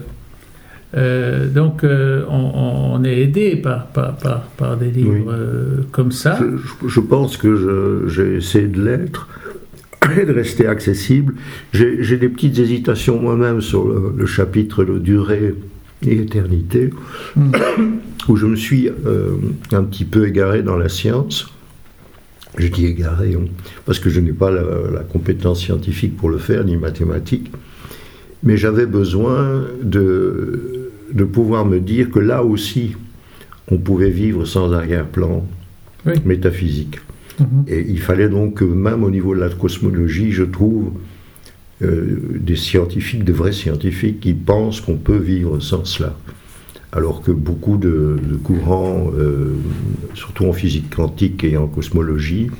Euh, 0.96 1.46
donc 1.48 1.84
euh, 1.84 2.24
on, 2.28 3.04
est 3.04 3.20
aidé 3.20 3.56
par, 3.56 3.86
par, 3.86 4.16
par, 4.16 4.76
des 4.76 4.90
livres 4.90 5.32
euh, 5.32 5.82
comme 5.92 6.10
ça. 6.10 6.38
Je, 6.86 7.00
pense 7.00 7.36
que 7.36 8.06
j'ai 8.08 8.36
essayé 8.36 8.66
de 8.66 8.82
l'être 8.82 9.28
et 10.20 10.24
de 10.24 10.32
rester 10.32 10.66
accessible. 10.66 11.34
J'ai 11.72 12.16
des 12.16 12.28
petites 12.28 12.58
hésitations 12.58 13.20
moi-même 13.20 13.60
sur 13.60 13.86
le, 13.86 14.26
chapitre 14.26 14.84
de 14.84 14.98
durée 14.98 15.54
et 16.04 16.16
éternité, 16.16 16.90
hmm. 17.36 17.52
où 18.28 18.36
je 18.36 18.46
me 18.46 18.56
suis 18.56 18.88
un 19.72 19.84
petit 19.84 20.04
peu 20.04 20.26
égaré 20.26 20.62
dans 20.62 20.76
la 20.76 20.88
science. 20.88 21.52
Je 22.58 22.66
dis 22.66 22.86
égaré 22.86 23.36
hein, 23.36 23.44
parce 23.86 24.00
que 24.00 24.10
je 24.10 24.18
n'ai 24.18 24.32
pas 24.32 24.50
la, 24.50 24.62
la 24.92 25.00
compétence 25.00 25.60
scientifique 25.60 26.16
pour 26.16 26.30
le 26.30 26.38
faire, 26.38 26.64
ni 26.64 26.76
mathématique 26.76 27.52
mais 28.42 28.56
j'avais 28.56 28.86
besoin 28.86 29.64
de, 29.82 30.79
de 31.12 31.24
pouvoir 31.24 31.64
me 31.64 31.80
dire 31.80 32.10
que 32.10 32.18
là 32.18 32.44
aussi, 32.44 32.96
on 33.70 33.78
pouvait 33.78 34.10
vivre 34.10 34.44
sans 34.44 34.72
arrière-plan 34.72 35.46
métaphysique. 36.24 36.98
Mhm. 37.38 37.64
Et 37.68 37.86
il 37.88 38.00
fallait 38.00 38.28
donc 38.28 38.54
que 38.54 38.64
même 38.64 39.04
au 39.04 39.10
niveau 39.10 39.34
de 39.34 39.40
la 39.40 39.48
cosmologie, 39.48 40.32
je 40.32 40.44
trouve 40.44 40.92
euh, 41.82 42.18
des 42.38 42.56
scientifiques, 42.56 43.24
de 43.24 43.32
vrais 43.32 43.52
scientifiques, 43.52 44.20
qui 44.20 44.34
pensent 44.34 44.80
qu'on 44.80 44.96
peut 44.96 45.16
vivre 45.16 45.60
sans 45.60 45.84
cela. 45.84 46.14
Alors 46.92 47.22
que 47.22 47.30
beaucoup 47.30 47.76
de, 47.76 48.18
courants, 48.42 49.12
euh, 49.16 49.54
surtout 50.14 50.46
en 50.46 50.52
physique 50.52 50.94
quantique 50.94 51.44
et 51.44 51.56
en 51.56 51.68
cosmologie, 51.68 52.50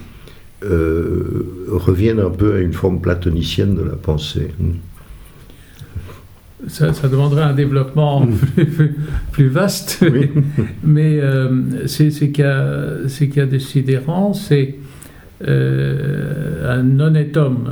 euh, 0.63 1.67
reviennent 1.69 2.21
un 2.21 2.31
peu 2.31 2.55
à 2.55 2.61
une 2.61 2.73
forme 2.73 3.01
platonicienne 3.01 3.75
de 3.75 3.83
la 3.83 3.97
pensée. 3.97 4.51
Ça, 6.69 6.91
demanderait 7.09 7.43
un 7.43 7.55
développement 7.55 8.29
plus, 9.33 9.49
vaste, 9.49 10.05
mais, 10.85 11.21
c'est 11.87 12.11
qu'il 12.11 12.45
y, 12.45 13.41
a 13.41 13.47
des 13.47 13.59
sidérants, 13.59 14.35
c'est 14.35 14.77
euh, 15.49 16.71
un 16.71 17.01
honnête 17.01 17.37
homme, 17.39 17.71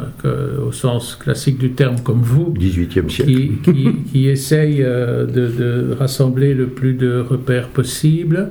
au 0.67 0.73
sens 0.73 1.17
classique 1.17 1.59
du 1.59 1.73
terme, 1.73 2.01
comme 2.03 2.23
vous, 2.23 2.55
18e 2.59 3.11
siècle. 3.11 3.73
Qui, 4.11 4.29
essaye 4.29 4.83
euh, 4.83 5.27
de, 5.27 5.95
rassembler 5.99 6.55
le 6.55 6.69
plus 6.69 6.95
de 6.95 7.21
repères 7.21 7.69
possibles 7.69 8.49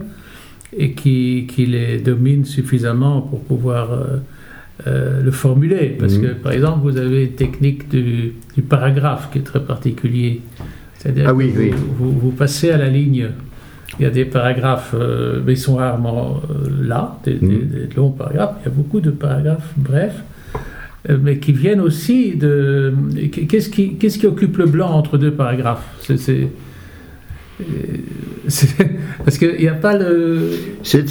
et 0.78 0.92
qui, 0.92 1.48
les 1.58 1.98
domine 1.98 2.46
suffisamment 2.46 3.22
pour 3.22 3.44
pouvoir 3.44 3.90
euh, 4.86 5.24
le 5.24 5.32
formuler. 5.32 5.96
Parce 6.00 6.18
mhm. 6.18 6.22
que, 6.22 6.28
par 6.34 6.52
exemple, 6.52 6.80
vous 6.84 6.98
avez 6.98 7.24
une 7.24 7.32
technique 7.32 7.90
du, 7.90 8.34
paragraphe 8.70 9.30
qui 9.32 9.40
est 9.40 9.44
très 9.44 9.60
particulier. 9.60 10.42
C'est-à-dire 11.00 11.26
ah, 11.30 11.34
oui, 11.34 11.52
que 11.52 11.76
vous, 11.98 12.32
passez 12.32 12.70
à 12.70 12.78
la 12.78 12.90
ligne 12.90 13.30
il 14.00 14.04
y 14.04 14.06
a 14.06 14.12
des 14.12 14.26
paragraphes, 14.26 14.94
euh, 14.94 15.42
mais 15.44 15.54
ils 15.54 15.58
sont 15.58 15.78
rarement 15.78 16.42
euh, 16.52 16.70
là, 16.88 17.18
mm. 17.26 17.32
des, 17.32 17.90
longs 17.96 18.12
paragraphes. 18.12 18.56
Il 18.62 18.66
y 18.66 18.68
a 18.68 18.72
beaucoup 18.72 19.00
de 19.00 19.10
paragraphes 19.10 19.74
brefs, 19.78 20.22
mais 21.10 21.40
qui 21.40 21.54
viennent 21.54 21.80
aussi 21.80 22.36
de. 22.36 22.94
Qu'est-ce 23.32 23.70
qui, 23.70 23.96
qu'est-ce 23.96 24.20
qui 24.20 24.28
occupe 24.28 24.58
le 24.58 24.66
blanc 24.66 24.92
entre 24.92 25.18
deux 25.18 25.32
paragraphes? 25.32 25.86
C'est, 26.02 26.50
parce 29.24 29.38
qu'il 29.38 29.58
n'y 29.60 29.68
a 29.68 29.74
pas 29.74 29.98
le. 29.98 30.52
C'est, 30.84 31.06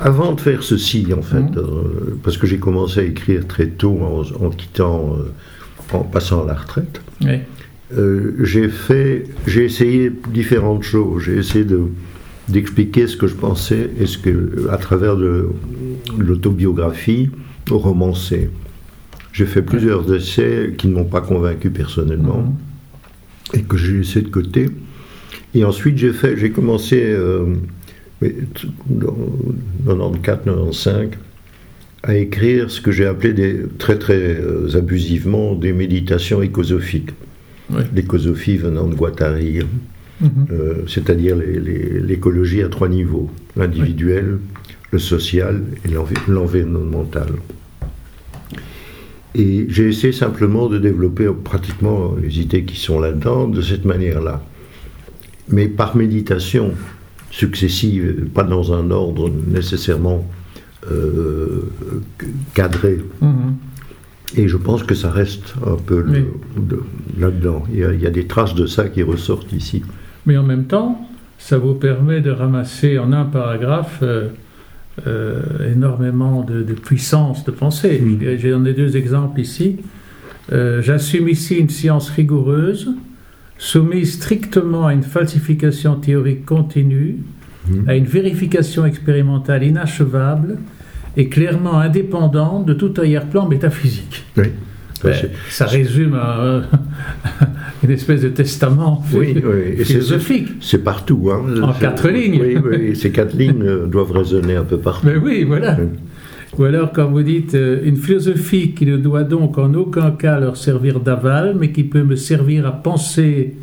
avant 0.00 0.32
de 0.32 0.40
faire 0.40 0.62
ceci, 0.62 1.06
en 1.16 1.22
fait, 1.22 1.40
mm. 1.40 2.18
parce 2.22 2.38
que 2.38 2.46
j'ai 2.46 2.58
commencé 2.58 3.00
à 3.00 3.02
écrire 3.04 3.46
très 3.46 3.66
tôt 3.66 3.98
en, 4.40 4.50
quittant, 4.50 5.16
en 5.92 5.98
passant 6.00 6.44
à 6.44 6.46
la 6.46 6.54
retraite. 6.54 7.00
Oui. 7.22 7.38
Euh, 7.96 8.36
j'ai 8.42 8.68
fait, 8.68 9.24
j'ai 9.46 9.64
essayé 9.64 10.12
différentes 10.32 10.82
choses. 10.82 11.22
J'ai 11.24 11.38
essayé 11.38 11.64
de, 11.64 11.84
d'expliquer 12.48 13.06
ce 13.06 13.16
que 13.16 13.26
je 13.26 13.34
pensais 13.34 13.90
et 13.98 14.06
ce 14.06 14.18
que, 14.18 14.68
à 14.70 14.76
travers 14.76 15.16
de, 15.16 15.48
l'autobiographie 16.18 17.30
romancée. 17.70 18.50
J'ai 19.32 19.46
fait 19.46 19.62
plusieurs 19.62 20.12
essais 20.12 20.74
qui 20.76 20.88
ne 20.88 20.94
m'ont 20.94 21.04
pas 21.04 21.20
convaincu 21.20 21.70
personnellement 21.70 22.42
mhm. 22.42 23.60
et 23.60 23.62
que 23.62 23.76
j'ai 23.76 23.98
laissé 23.98 24.22
de 24.22 24.28
côté. 24.28 24.68
Et 25.54 25.64
ensuite, 25.64 25.98
j'ai 25.98 26.12
fait, 26.12 26.36
j'ai 26.36 26.50
commencé 26.50 27.02
euh, 27.02 27.54
en 28.22 30.12
94-95 30.12 31.10
à 32.02 32.14
écrire 32.16 32.70
ce 32.70 32.80
que 32.80 32.92
j'ai 32.92 33.06
appelé 33.06 33.32
des, 33.32 33.62
très 33.78 33.98
très 33.98 34.18
euh, 34.18 34.76
abusivement 34.76 35.54
des 35.54 35.72
méditations 35.72 36.42
écosophiques 36.42 37.10
l'écosophie 37.94 38.56
venant 38.56 38.86
de 38.86 38.94
Guattari, 38.94 39.60
mhm. 40.20 40.30
euh, 40.50 40.74
c'est-à-dire 40.86 41.36
l'écologie 41.36 42.62
à 42.62 42.68
trois 42.68 42.88
niveaux, 42.88 43.30
l'individuel, 43.56 44.38
le 44.90 44.98
social 44.98 45.62
et 45.84 45.88
l'environnemental. 46.28 47.28
Et 49.34 49.66
j'ai 49.68 49.88
essayé 49.88 50.12
simplement 50.12 50.68
de 50.68 50.78
développer 50.78 51.28
pratiquement 51.44 52.16
les 52.20 52.40
idées 52.40 52.64
qui 52.64 52.76
sont 52.76 52.98
là-dedans 52.98 53.46
de 53.46 53.60
cette 53.60 53.84
manière-là. 53.84 54.42
Mais 55.50 55.68
par 55.68 55.96
méditation 55.96 56.72
successive, 57.30 58.26
pas 58.34 58.42
dans 58.42 58.72
un 58.72 58.90
ordre 58.90 59.30
nécessairement 59.46 60.26
euh, 60.90 61.70
cadré. 62.54 62.98
Mhm. 63.20 63.56
Et 64.36 64.48
je 64.48 64.56
pense 64.56 64.82
que 64.82 64.94
ça 64.94 65.10
reste 65.10 65.54
un 65.66 65.76
peu 65.76 66.04
là-dedans. 67.18 67.64
Il, 67.72 68.00
y 68.00 68.06
a 68.06 68.10
des 68.10 68.26
traces 68.26 68.54
de 68.54 68.66
ça 68.66 68.88
qui 68.88 69.02
ressortent 69.02 69.52
ici. 69.52 69.82
Mais 70.26 70.36
en 70.36 70.42
même 70.42 70.64
temps, 70.64 71.08
ça 71.38 71.56
vous 71.56 71.74
permet 71.74 72.20
de 72.20 72.30
ramasser 72.30 72.98
en 72.98 73.12
un 73.12 73.24
paragraphe 73.24 74.00
euh, 74.02 74.28
euh, 75.06 75.72
énormément 75.72 76.42
de, 76.42 76.62
puissance 76.74 77.44
de 77.44 77.52
pensée. 77.52 78.00
Mm. 78.00 78.36
J'ai 78.38 78.50
donné 78.50 78.74
deux 78.74 78.96
exemples 78.96 79.40
ici. 79.40 79.76
J'assume 80.50 81.28
ici 81.28 81.56
une 81.56 81.68
science 81.68 82.08
rigoureuse, 82.08 82.94
soumise 83.58 84.14
strictement 84.14 84.86
à 84.86 84.94
une 84.94 85.02
falsification 85.02 85.96
théorique 85.96 86.46
continue, 86.46 87.18
mm. 87.68 87.88
à 87.88 87.96
une 87.96 88.06
vérification 88.06 88.86
expérimentale 88.86 89.64
inachevable 89.64 90.58
est 91.16 91.28
clairement 91.28 91.78
indépendante 91.78 92.64
de 92.66 92.72
tout 92.72 92.94
arrière-plan 92.96 93.48
métaphysique. 93.48 94.24
Oui. 94.36 94.44
Ben, 95.04 95.14
ça 95.48 95.66
résume 95.66 96.18
une 97.84 97.90
espèce 97.90 98.22
de 98.22 98.30
testament 98.30 99.02
philosophique. 99.82 100.48
C'est 100.60 100.82
partout. 100.82 101.30
Hein. 101.32 101.62
En 101.62 101.72
quatre 101.72 102.08
lignes. 102.08 102.40
Oui, 102.40 102.56
oui, 102.64 102.96
ces 102.96 103.12
quatre 103.12 103.36
lignes 103.36 103.62
euh, 103.62 103.86
doivent 103.86 104.10
résonner 104.10 104.56
un 104.56 104.64
peu 104.64 104.78
partout. 104.78 105.06
Mais 105.06 105.16
oui, 105.16 105.44
voilà. 105.44 105.76
Ou 106.56 106.64
alors 106.64 106.92
quand 106.92 107.08
vous 107.08 107.22
dites 107.22 107.54
euh, 107.54 107.80
une 107.84 107.96
philosophie 107.96 108.72
qui 108.72 108.86
ne 108.86 108.96
doit 108.96 109.24
donc 109.24 109.58
en 109.58 109.74
aucun 109.74 110.10
cas 110.12 110.40
leur 110.40 110.56
servir 110.56 111.00
d'aval, 111.00 111.56
mais 111.58 111.72
qui 111.72 111.84
peut 111.84 112.02
me 112.02 112.16
servir 112.16 112.66
à 112.66 112.72
penser 112.72 113.54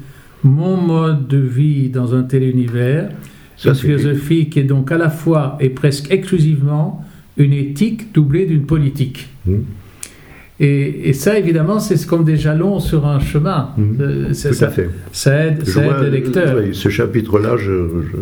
mon 0.43 0.77
mode 0.77 1.27
de 1.27 1.37
vie 1.37 1.89
dans 1.89 2.13
un 2.13 2.23
tel 2.23 2.43
univers. 2.43 3.09
une 3.65 3.75
philosophie 3.75 4.49
qui 4.49 4.59
est 4.59 4.63
donc 4.63 4.91
à 4.91 4.97
la 4.97 5.09
fois 5.09 5.57
et 5.59 5.69
presque 5.69 6.11
exclusivement 6.11 7.03
une 7.37 7.53
éthique 7.53 8.13
doublée 8.13 8.45
d'une 8.45 8.65
politique. 8.65 9.27
Hmm. 9.45 9.61
Et, 10.57 11.11
ça, 11.11 11.37
évidemment, 11.37 11.79
c'est 11.79 12.05
comme 12.07 12.23
des 12.23 12.37
jalons 12.37 12.79
sur 12.79 13.05
un 13.05 13.19
chemin. 13.19 13.71
Hmm. 13.77 13.95
Euh, 13.99 14.27
Tout 14.27 14.53
ça, 14.53 14.67
à 14.67 14.69
fait. 14.69 14.89
Ça 15.11 15.47
aide, 15.47 15.67
ça 15.67 15.85
aide 15.85 16.03
le 16.03 16.09
lecteur. 16.09 16.57
ce 16.71 16.89
chapitre-là, 16.89 17.57
je, 17.57 17.63
je, 17.63 18.17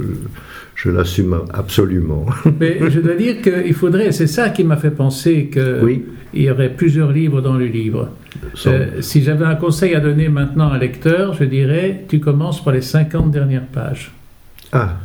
l'assume 0.91 1.41
absolument. 1.53 2.25
Mais 2.59 2.89
je 2.89 2.99
dois 2.99 3.15
dire 3.15 3.41
qu'il 3.41 3.73
faudrait, 3.73 4.11
c'est 4.11 4.27
ça 4.27 4.49
qui 4.49 4.63
m'a 4.63 4.77
fait 4.77 4.91
penser 4.91 5.49
qu'il 5.51 5.79
oui. 5.81 6.05
y 6.33 6.49
aurait 6.49 6.69
plusieurs 6.69 7.11
livres 7.11 7.41
dans 7.41 7.55
le 7.55 7.65
livre. 7.65 8.09
Euh, 8.65 9.01
si 9.01 9.23
j'avais 9.23 9.45
un 9.45 9.55
conseil 9.55 9.95
à 9.95 9.99
donner 9.99 10.29
maintenant 10.29 10.69
à 10.69 10.75
un 10.75 10.77
lecteur, 10.77 11.33
je 11.33 11.43
dirais, 11.45 12.05
tu 12.09 12.19
commences 12.19 12.63
par 12.63 12.73
les 12.73 12.81
50 12.81 13.31
dernières 13.31 13.67
pages. 13.67 14.11
Ah. 14.71 14.97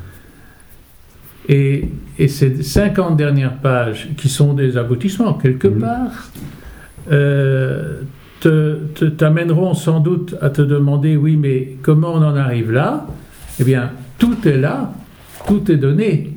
Et, 1.49 1.89
ces 2.27 2.63
50 2.63 3.17
dernières 3.17 3.57
pages, 3.57 4.09
qui 4.17 4.29
sont 4.29 4.55
des 4.55 4.77
aboutissements 4.77 5.35
quelque 5.35 5.69
part, 5.69 6.31
euh, 7.11 8.01
t'amèneront 9.17 9.75
sans 9.75 10.01
doute 10.01 10.35
à 10.41 10.51
te 10.51 10.63
demander, 10.63 11.17
oui, 11.17 11.37
mais 11.37 11.77
comment 11.83 12.13
on 12.13 12.23
en 12.23 12.37
arrive 12.37 12.71
là? 12.71 13.07
Eh 13.61 13.65
bien, 13.65 13.91
tout 14.19 14.37
est 14.47 14.59
là, 14.59 14.93
tout 15.49 15.73
est 15.73 15.77
donné. 15.77 16.33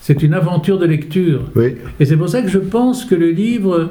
C'est 0.00 0.22
une 0.22 0.34
aventure 0.34 0.78
de 0.78 0.86
lecture. 0.86 1.42
Et 1.98 2.04
c'est 2.04 2.16
pour 2.16 2.28
ça 2.28 2.42
que 2.42 2.48
je 2.48 2.58
pense 2.58 3.04
que 3.04 3.14
le 3.14 3.30
livre 3.30 3.90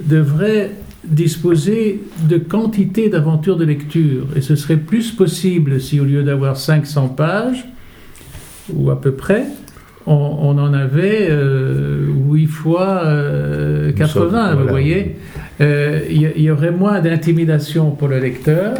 devrait 0.00 0.72
disposer 1.04 2.02
de 2.28 2.38
quantité 2.38 3.08
d'aventures 3.08 3.56
de 3.56 3.64
lecture. 3.64 4.26
Et 4.34 4.40
ce 4.40 4.56
serait 4.56 4.76
plus 4.76 5.12
possible 5.12 5.80
si 5.80 6.00
au 6.00 6.04
lieu 6.04 6.22
d'avoir 6.22 6.56
500 6.56 7.08
pages, 7.10 7.64
ou 8.72 8.90
à 8.90 9.00
peu 9.00 9.12
près, 9.12 9.46
on, 10.06 10.58
en 10.58 10.72
avait 10.72 11.28
euh, 11.30 12.06
8 12.30 12.46
fois 12.46 13.02
80, 13.96 14.48
euh, 14.50 14.54
vous 14.54 14.68
voyez. 14.68 15.16
Euh, 15.60 16.00
il 16.10 16.40
y, 16.40 16.50
aurait 16.50 16.70
moins 16.70 17.00
d'intimidation 17.00 17.90
pour 17.90 18.08
le 18.08 18.18
lecteur. 18.18 18.78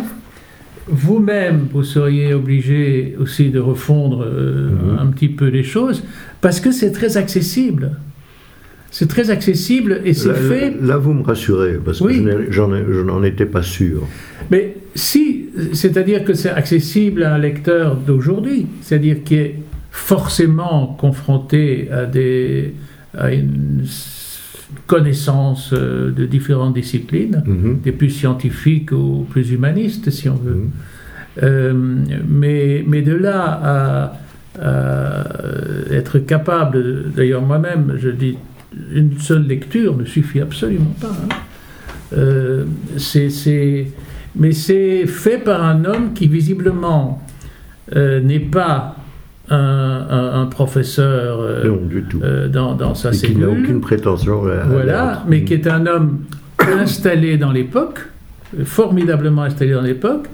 Vous-même, 0.90 1.66
vous 1.72 1.82
seriez 1.82 2.34
obligé 2.34 3.16
aussi 3.20 3.50
de 3.50 3.60
refondre 3.60 4.24
euh, 4.24 4.70
mhm. 4.70 4.98
un 4.98 5.06
petit 5.06 5.28
peu 5.28 5.46
les 5.46 5.62
choses, 5.62 6.02
parce 6.40 6.60
que 6.60 6.70
c'est 6.70 6.92
très 6.92 7.16
accessible. 7.16 7.92
C'est 8.90 9.08
très 9.08 9.30
accessible 9.30 10.00
et 10.04 10.14
c'est 10.14 10.32
fait. 10.32 10.74
Là, 10.80 10.96
vous 10.96 11.12
me 11.12 11.22
rassurez, 11.22 11.78
parce 11.84 12.00
que 12.00 12.50
je 12.50 13.02
n'en 13.02 13.22
étais 13.22 13.44
pas 13.44 13.62
sûr. 13.62 14.06
Mais 14.50 14.76
si, 14.94 15.50
c'est-à-dire 15.74 16.24
que 16.24 16.32
c'est 16.32 16.50
accessible 16.50 17.22
à 17.22 17.34
un 17.34 17.38
lecteur 17.38 17.96
d'aujourd'hui, 17.96 18.66
c'est-à-dire 18.80 19.22
qui 19.24 19.34
est 19.34 19.56
forcément 19.90 20.96
confronté 20.98 21.90
à, 21.90 22.06
des, 22.06 22.72
à 23.16 23.32
une 23.32 23.84
connaissance 24.88 25.72
euh, 25.72 26.10
de 26.10 26.24
différentes 26.24 26.74
disciplines, 26.74 27.44
mhm. 27.46 27.80
des 27.84 27.92
plus 27.92 28.10
scientifiques 28.10 28.90
ou 28.90 29.26
plus 29.30 29.52
humanistes, 29.52 30.10
si 30.10 30.28
on 30.28 30.34
veut. 30.34 30.54
Mhm. 30.54 30.70
Euh, 31.42 31.72
mais, 32.26 32.84
mais 32.88 33.02
de 33.02 33.14
là 33.14 33.60
à 33.62 34.12
être 35.92 36.18
capable, 36.18 37.12
d'ailleurs 37.14 37.42
moi-même, 37.42 37.94
je 37.96 38.08
dis, 38.08 38.36
une 38.92 39.16
seule 39.20 39.46
lecture 39.46 39.96
ne 39.96 40.04
suffit 40.04 40.40
absolument 40.40 40.96
pas. 41.00 41.14
Hein. 42.16 42.64
c'est, 42.96 43.86
mais 44.34 44.50
c'est 44.50 45.06
fait 45.06 45.38
par 45.38 45.62
un 45.62 45.84
homme 45.84 46.12
qui 46.12 46.26
visiblement 46.26 47.22
n'est 47.94 48.40
pas 48.50 48.97
un, 49.50 50.46
professeur 50.50 51.38
dans, 52.50 52.74
dans, 52.74 52.94
sa 52.94 53.10
et 53.10 53.16
Qui 53.16 53.36
n'a 53.36 53.48
aucune 53.48 53.80
prétention 53.80 54.46
à, 54.46 54.64
Voilà, 54.64 55.24
mais 55.28 55.44
qui 55.44 55.54
est 55.54 55.66
un 55.66 55.86
homme 55.86 56.20
installé 56.58 57.38
dans 57.38 57.52
l'époque, 57.52 58.00
formidablement 58.64 59.42
installé 59.42 59.72
dans 59.72 59.82
l'époque, 59.82 60.26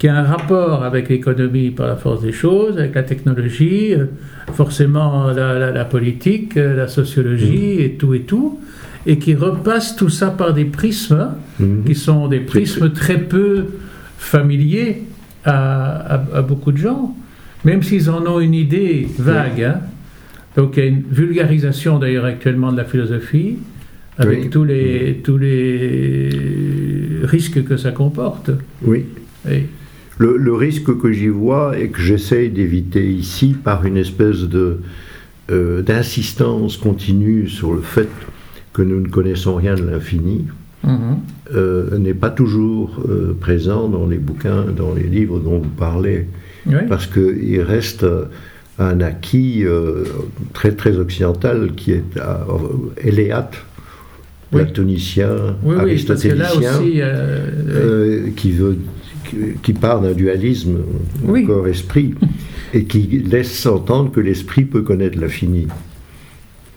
qui 0.00 0.08
a 0.08 0.16
un 0.16 0.22
rapport 0.22 0.82
avec 0.82 1.10
l'économie 1.10 1.70
par 1.70 1.86
la 1.86 1.96
force 1.96 2.22
des 2.22 2.32
choses, 2.32 2.78
avec 2.78 2.94
la 2.94 3.02
technologie, 3.02 3.92
euh, 3.92 4.06
forcément 4.54 5.28
la, 5.28 5.84
politique, 5.84 6.56
euh, 6.56 6.74
la 6.74 6.88
sociologie 6.88 7.76
mm. 7.78 7.82
et 7.82 7.90
tout 7.98 8.14
et 8.14 8.20
tout, 8.20 8.60
et 9.06 9.18
qui 9.18 9.34
repasse 9.34 9.96
tout 9.96 10.08
ça 10.08 10.30
par 10.30 10.54
des 10.54 10.64
prismes, 10.64 11.32
mm. 11.58 11.84
qui 11.84 11.94
sont 11.94 12.28
des 12.28 12.40
prismes 12.40 12.90
très 12.90 13.18
peu 13.18 13.66
familiers 14.16 15.02
à, 15.44 16.22
beaucoup 16.48 16.72
de 16.72 16.78
gens, 16.78 17.14
même 17.64 17.82
s'ils 17.82 18.10
en 18.10 18.26
ont 18.26 18.40
une 18.40 18.54
idée 18.54 19.06
vague. 19.18 19.62
Hein. 19.62 19.80
Donc 20.56 20.76
il 20.76 20.80
y 20.80 20.82
a 20.82 20.86
une 20.86 21.02
vulgarisation 21.10 21.98
d'ailleurs 21.98 22.24
actuellement 22.24 22.72
de 22.72 22.76
la 22.76 22.84
philosophie, 22.84 23.56
avec 24.18 24.50
tous, 24.50 24.64
les, 24.64 25.20
tous 25.24 25.38
les 25.38 26.28
risques 27.24 27.64
que 27.64 27.76
ça 27.76 27.90
comporte. 27.92 28.50
Oui. 28.82 29.06
Le, 30.18 30.52
risque 30.52 30.98
que 30.98 31.12
j'y 31.12 31.28
vois 31.28 31.78
et 31.78 31.88
que 31.88 32.00
j'essaye 32.00 32.50
d'éviter 32.50 33.10
ici 33.10 33.56
par 33.64 33.86
une 33.86 33.96
espèce 33.96 34.42
de 34.42 34.80
euh, 35.50 35.80
d'insistance 35.82 36.76
continue 36.76 37.48
sur 37.48 37.72
le 37.72 37.80
fait 37.80 38.10
que 38.72 38.82
nous 38.82 39.00
ne 39.00 39.08
connaissons 39.08 39.56
rien 39.56 39.74
de 39.74 39.82
l'infini 39.82 40.46
mhm. 40.84 41.18
euh, 41.54 41.98
n'est 41.98 42.14
pas 42.14 42.30
toujours 42.30 43.02
euh, 43.08 43.34
présent 43.40 43.88
dans 43.88 44.06
les 44.06 44.18
bouquins, 44.18 44.66
dans 44.76 44.94
les 44.94 45.04
livres 45.04 45.40
dont 45.40 45.58
vous 45.58 45.70
parlez, 45.70 46.28
parce 46.88 47.06
qu'il 47.06 47.60
reste 47.62 48.06
un 48.78 49.00
acquis 49.00 49.64
très 50.52 50.72
très 50.72 50.96
occidental 50.98 51.72
qui 51.76 51.92
est 51.92 52.04
éléate 53.02 53.56
platonicien, 54.50 55.56
aristotélicien, 55.78 56.80
qui, 58.36 58.52
veut, 58.52 58.78
qui, 59.62 59.72
part 59.72 60.00
d'un 60.00 60.12
dualisme 60.12 60.78
corps-esprit 61.46 62.14
et 62.74 62.84
qui 62.84 63.24
laisse 63.30 63.66
entendre 63.66 64.10
que 64.10 64.20
l'esprit 64.20 64.64
peut 64.64 64.82
connaître 64.82 65.18
l'infini. 65.18 65.66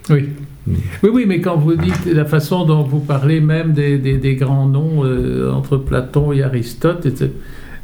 Oui. 0.09 0.29
Oui, 0.65 1.09
oui, 1.11 1.25
mais 1.27 1.41
quand 1.41 1.57
vous 1.57 1.75
dites 1.75 2.05
la 2.05 2.23
façon 2.23 2.65
dont 2.65 2.83
vous 2.83 3.01
parlez 3.01 3.41
même 3.41 3.73
des, 3.73 3.97
des, 3.97 4.35
grands 4.35 4.67
noms 4.67 5.03
euh, 5.03 5.51
entre 5.51 5.75
Platon 5.75 6.31
et 6.31 6.41
Aristote, 6.41 7.05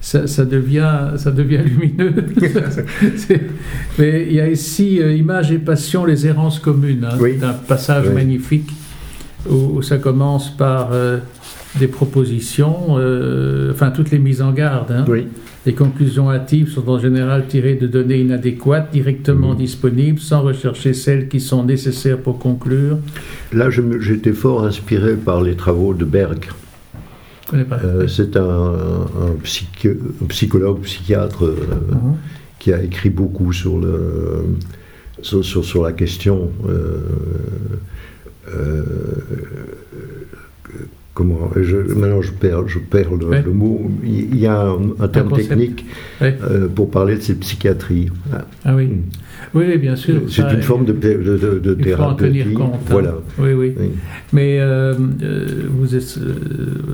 ça, 0.01 0.27
ça, 0.27 0.45
devient, 0.45 1.11
ça 1.17 1.31
devient 1.31 1.61
lumineux. 1.63 2.13
mais 3.99 4.25
il 4.27 4.33
y 4.33 4.39
a 4.39 4.49
ici 4.49 5.01
euh, 5.01 5.13
Image 5.13 5.51
et 5.51 5.59
Passion, 5.59 6.05
les 6.05 6.25
errances 6.25 6.59
communes, 6.59 7.05
hein, 7.05 7.17
un 7.43 7.53
passage 7.53 8.09
magnifique 8.09 8.69
où, 9.49 9.81
ça 9.81 9.97
commence 9.97 10.55
par 10.55 10.89
euh, 10.91 11.19
des 11.79 11.87
propositions, 11.87 12.97
euh, 12.97 13.71
enfin 13.71 13.91
toutes 13.91 14.11
les 14.11 14.19
mises 14.19 14.41
en 14.41 14.51
garde. 14.51 14.91
Hein. 14.91 15.05
Les 15.65 15.73
conclusions 15.73 16.31
hâtives 16.31 16.69
sont 16.69 16.87
en 16.89 16.99
général 16.99 17.45
tirées 17.47 17.75
de 17.75 17.85
données 17.85 18.19
inadéquates, 18.19 18.91
directement 18.91 19.51
mhm. 19.51 19.57
disponibles, 19.57 20.19
sans 20.19 20.41
rechercher 20.41 20.93
celles 20.93 21.27
qui 21.27 21.39
sont 21.39 21.63
nécessaires 21.63 22.17
pour 22.17 22.39
conclure. 22.39 22.97
Là, 23.51 23.69
j'étais 23.69 24.31
fort 24.31 24.63
inspiré 24.63 25.15
par 25.15 25.41
les 25.41 25.55
travaux 25.55 25.93
de 25.93 26.05
Berg. 26.05 26.49
Euh, 27.53 28.07
c'est 28.07 28.37
un, 28.37 28.75
psychologue, 30.27 30.81
psychiatre 30.81 31.45
mhm. 31.45 32.17
qui 32.59 32.73
a 32.73 32.81
écrit 32.81 33.09
beaucoup 33.09 33.53
sur, 33.53 33.79
le, 33.79 34.45
sur, 35.21 35.43
sur, 35.43 35.83
la 35.83 35.93
question 35.93 36.51
euh, 36.67 37.01
comment 41.19 41.51
je, 41.53 41.75
maintenant 41.75 42.21
je 42.21 42.31
perds, 42.31 42.69
je 42.69 42.79
perds 42.79 43.13
le, 43.13 43.51
mot. 43.51 43.91
Il 44.05 44.39
y 44.39 44.47
a 44.47 44.69
un, 44.99 45.07
terme 45.09 45.33
technique 45.33 45.85
euh, 46.21 46.69
pour 46.73 46.89
parler 46.89 47.17
de 47.17 47.21
cette 47.21 47.41
psychiatrie. 47.41 48.09
Ah, 48.63 48.73
oui. 48.73 48.85
Hmm. 48.85 49.01
Oui, 49.53 49.77
bien 49.77 49.97
sûr. 49.97 50.21
C'est 50.29 50.49
une 50.53 50.61
forme 50.61 50.85
de, 50.85 50.93
de, 50.93 51.59
de, 51.59 51.77
il 51.77 51.93
faut 51.93 52.03
en 52.03 52.13
tenir 52.15 52.53
compte. 52.53 52.75
Hein. 52.75 52.79
Voilà. 52.87 53.15
Oui, 53.37 53.51
oui, 53.51 53.73
Mais 54.31 54.59
euh, 54.61 54.93
vous 54.97 55.89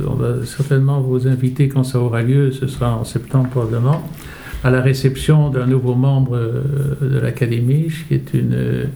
on 0.08 0.16
va 0.16 0.44
certainement 0.44 1.02
vous 1.02 1.28
inviter 1.28 1.68
quand 1.68 1.84
ça 1.84 2.00
aura 2.00 2.24
lieu, 2.24 2.52
ce 2.52 2.66
sera 2.66 2.98
en 2.98 3.04
septembre 3.04 3.50
probablement, 3.50 4.10
à 4.64 4.72
la 4.72 4.82
réception 4.82 5.52
d'un 5.52 5.68
nouveau 5.68 5.94
membre 5.94 6.40
de 7.00 7.20
l'Académie, 7.20 7.92
qui 8.08 8.16
est 8.16 8.34
une 8.34 8.88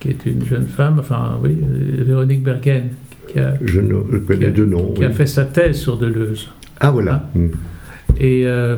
qui 0.00 0.08
est 0.08 0.26
une 0.26 0.44
jeune 0.44 0.66
femme, 0.66 0.98
enfin 0.98 1.38
oui, 1.42 1.56
Véronique 1.60 2.42
Bergen, 2.42 2.90
qui 3.36 3.42
a, 3.42 3.54
Je 3.62 4.18
connais 4.18 4.50
deux 4.50 4.64
noms, 4.66 4.92
qui 4.94 5.04
a 5.04 5.10
fait 5.10 5.26
sa 5.26 5.44
thèse 5.44 5.76
sur 5.76 5.98
Deleuze. 5.98 6.48
Ah 6.80 6.90
voilà. 6.90 7.28
Hein? 7.36 7.38
Hmm. 7.38 7.48
Et, 8.18 8.46
euh, 8.46 8.76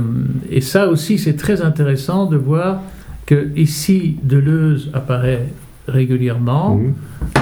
et, 0.51 0.61
ça 0.61 0.89
aussi, 0.89 1.19
c'est 1.19 1.37
très 1.37 1.63
intéressant 1.63 2.27
de 2.27 2.37
voir 2.37 2.83
que 3.27 3.49
ici 3.57 4.17
Deleuze 4.25 4.91
apparaît 4.95 5.47
régulièrement, 5.89 6.77
mmh. 6.77 6.95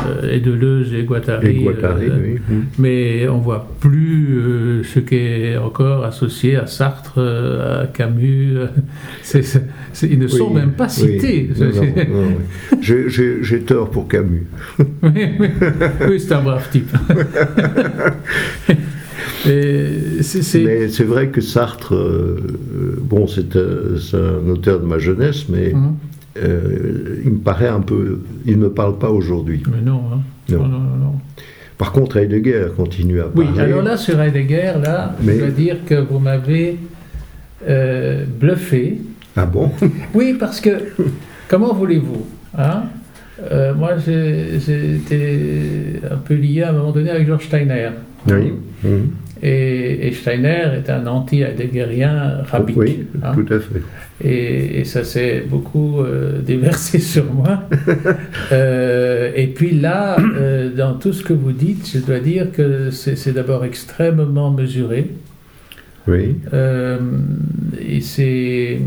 euh, 0.06 0.32
et 0.32 0.40
Deleuze 0.40 0.94
et 0.94 1.02
Guattari, 1.02 1.66
euh, 1.66 2.37
mmh. 2.38 2.54
mais 2.78 3.28
on 3.28 3.38
voit 3.38 3.68
plus 3.80 4.38
euh, 4.38 4.82
ce 4.85 5.00
qui 5.00 5.16
est 5.16 5.56
encore 5.56 6.04
associé 6.04 6.56
à 6.56 6.66
Sartre, 6.66 7.18
à 7.18 7.87
Camus. 7.87 8.56
ils 10.02 10.18
ne 10.18 10.28
sont 10.28 10.50
même 10.50 10.72
pas 10.72 10.88
cités. 10.88 11.50
J'ai 12.80 13.61
tort 13.62 13.90
pour 13.90 14.09
Camus. 14.09 14.46
oui, 15.02 16.20
c'est 16.20 16.32
un 16.32 16.42
brave 16.42 16.68
type. 16.70 16.90
Mais 19.46 20.88
c'est 20.88 21.04
vrai 21.04 21.28
que 21.28 21.40
Sartre, 21.40 21.94
bon, 23.02 23.28
c'est 23.28 23.56
un 23.56 24.48
auteur 24.48 24.80
de 24.80 24.87
ma 24.87 24.98
jeunesse, 24.98 25.48
mais 25.48 25.72
mmh. 25.72 25.94
Euh, 26.42 27.22
il 27.25 27.33
me 27.33 27.38
paraît 27.38 27.68
un 27.68 27.81
peu. 27.81 28.20
Il 28.44 28.59
ne 28.59 28.64
me 28.64 28.70
parle 28.70 28.99
pas 28.99 29.11
aujourd'hui. 29.11 29.62
Mais 29.70 29.83
non, 29.83 30.03
hein. 30.12 30.20
non. 30.49 30.66
non, 30.66 30.79
non, 30.79 31.12
Par 31.79 31.92
contre, 31.92 32.16
Heidegger 32.16 32.68
continue 32.77 33.20
à 33.20 33.25
parler. 33.25 33.49
Oui, 33.55 33.61
alors 33.61 33.83
là, 33.83 33.96
sur 33.96 34.20
Heidegger, 34.20 34.72
là, 34.83 35.14
je 35.25 35.33
dois 35.33 35.49
dire 35.49 35.77
que 35.87 35.94
vous 35.94 36.18
m'avez 36.18 36.79
euh, 37.68 38.25
bluffé. 38.25 39.01
Ah 39.37 39.46
bon? 39.46 39.70
Oui, 40.14 40.35
parce 40.38 40.61
que, 40.61 40.70
comment 41.49 41.75
voulez-vous 41.75 42.27
hein? 42.57 42.85
Euh, 43.51 43.75
Moi, 43.75 43.99
j'étais 43.99 46.01
un 46.11 46.16
peu 46.16 46.35
lié 46.35 46.62
à 46.62 46.70
un 46.70 46.72
moment 46.72 46.92
donné 46.92 47.11
avec 47.11 47.27
George 47.27 47.44
Steiner. 47.44 47.90
Oui. 48.29 48.53
Mhm. 48.83 49.11
Et, 49.42 50.12
Steiner 50.12 50.68
est 50.77 50.90
un 50.90 51.07
anti-heideggerien 51.07 52.42
rabbinique. 52.44 52.79
Oui, 52.79 53.07
hein. 53.22 53.33
tout 53.35 53.53
à 53.53 53.59
fait. 53.59 53.83
Et, 54.25 54.85
ça 54.85 55.05
s'est 55.05 55.44
beaucoup 55.49 56.01
euh, 56.01 56.40
déversé 56.46 56.99
sur 56.99 57.33
moi. 57.33 57.62
Euh, 58.53 59.33
et 59.35 59.49
puis 59.49 59.72
là, 59.72 60.16
euh, 60.18 60.70
dans 60.70 60.94
tout 60.94 61.12
ce 61.12 61.25
que 61.25 61.33
vous 61.33 61.53
dites, 61.53 61.90
je 61.92 61.99
dois 61.99 62.20
dire 62.20 62.53
que 62.53 62.90
c'est 62.90 63.33
d'abord 63.33 63.64
extrêmement 63.64 64.51
mesuré. 64.51 65.11
Oui. 66.07 66.37
et 66.53 68.01
c'est 68.01 68.79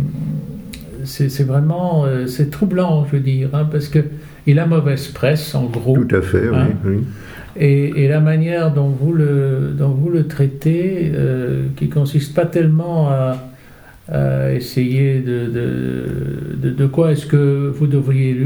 c'est 1.03 1.43
vraiment 1.43 2.05
c'est 2.27 2.49
troublant, 2.49 3.05
je 3.05 3.17
veux 3.17 3.23
dire, 3.23 3.49
hein, 3.53 3.67
parce 3.69 3.89
que 3.89 3.99
il 4.47 4.59
a 4.59 4.65
mauvaise 4.65 5.09
presse, 5.09 5.53
en 5.53 5.65
gros. 5.65 5.97
Tout 5.97 6.15
à 6.15 6.21
fait, 6.21 6.49
oui. 6.49 6.55
Hein. 6.55 7.01
Et, 7.57 8.07
la 8.07 8.19
manière 8.19 8.73
dont 8.73 8.89
vous 8.89 9.13
le, 9.13 9.73
dont 9.77 9.89
vous 9.89 10.09
le 10.09 10.27
traitez, 10.27 11.11
qui 11.75 11.89
consiste 11.89 12.33
pas 12.33 12.45
tellement 12.45 13.09
à 13.09 14.53
essayer 14.53 15.19
de, 15.19 15.47
de, 16.55 16.87
quoi 16.87 17.11
est-ce 17.11 17.25
que 17.25 17.71
vous 17.75 17.87
devriez, 17.87 18.37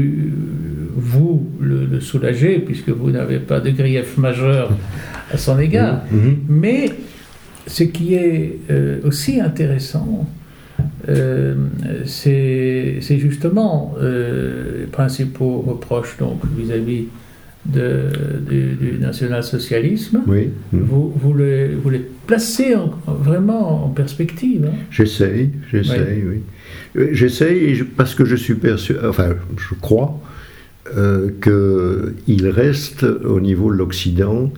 vous, 0.96 1.46
le, 1.60 2.00
soulager, 2.00 2.58
puisque 2.58 2.90
vous 2.90 3.10
n'avez 3.10 3.38
pas 3.38 3.60
de 3.60 3.70
grief 3.70 4.16
majeur 4.16 4.70
à 5.32 5.38
son 5.38 5.58
égard. 5.58 6.04
Mm-hmm. 6.12 6.16
Mm-hmm. 6.16 6.36
Mais 6.48 6.90
ce 7.66 7.84
qui 7.84 8.14
est 8.14 8.58
euh, 8.70 9.00
aussi 9.04 9.40
intéressant, 9.40 10.26
euh, 11.08 11.54
c'est 12.06 13.00
justement 13.00 13.94
euh, 14.00 14.80
les 14.80 14.86
principaux 14.86 15.64
reproches 15.66 16.16
donc 16.18 16.40
vis-à-vis 16.56 17.06
du, 17.66 18.98
national-socialisme, 19.00 20.22
oui. 20.26 20.50
vous, 20.72 21.12
vous, 21.16 21.34
les, 21.34 21.68
vous 21.68 21.90
les 21.90 22.04
placez 22.26 22.74
vraiment 23.06 23.86
en 23.86 23.88
perspective. 23.88 24.66
Hein. 24.66 24.76
J'essaye, 24.90 25.50
j'essaye, 25.70 26.22
oui. 26.28 26.40
Euh, 26.96 27.08
j'essaye 27.12 27.82
parce 27.96 28.14
que 28.14 28.24
je 28.24 28.36
suis 28.36 28.54
persuadé, 28.54 29.00
enfin, 29.06 29.34
je 29.56 29.74
crois 29.80 30.20
euh, 30.96 31.30
qu'il 32.26 32.48
reste 32.48 33.04
au 33.04 33.40
niveau 33.40 33.72
de 33.72 33.78
l'Occident 33.78 34.52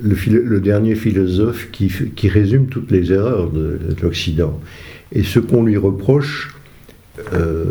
le, 0.00 0.60
dernier 0.60 0.94
philosophe 0.94 1.68
qui, 1.70 1.90
qui, 2.16 2.28
résume 2.28 2.66
toutes 2.66 2.90
les 2.90 3.12
erreurs 3.12 3.50
de, 3.50 3.78
l'Occident. 4.02 4.60
Et 5.12 5.22
ce 5.22 5.38
qu'on 5.38 5.62
lui 5.62 5.76
reproche, 5.76 6.56
euh, 7.32 7.66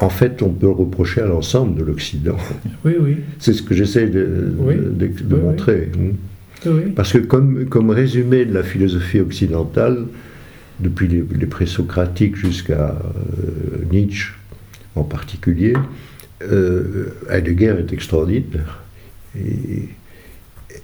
en 0.00 0.10
fait, 0.10 0.42
on 0.42 0.50
peut 0.50 0.66
le 0.66 0.72
reprocher 0.72 1.22
à 1.22 1.26
l'ensemble 1.26 1.78
de 1.78 1.84
l'Occident. 1.84 2.36
Oui, 2.84 2.94
oui. 3.00 3.16
C'est 3.38 3.52
ce 3.52 3.62
que 3.62 3.74
j'essaie 3.74 4.06
de, 4.06 4.52
de, 4.94 5.36
montrer. 5.36 5.90
Parce 6.94 7.12
que 7.12 7.18
comme, 7.18 7.66
comme 7.66 7.90
résumé 7.90 8.44
de 8.44 8.54
la 8.54 8.62
philosophie 8.62 9.20
occidentale, 9.20 10.06
depuis 10.80 11.08
les, 11.08 11.46
présocratiques 11.46 12.36
jusqu'à 12.36 12.90
euh, 12.90 13.84
Nietzsche 13.90 14.34
en 14.94 15.02
particulier, 15.02 15.74
euh, 16.42 17.08
Heidegger 17.30 17.74
est 17.80 17.92
extraordinaire. 17.92 18.82
Et, 19.36 19.88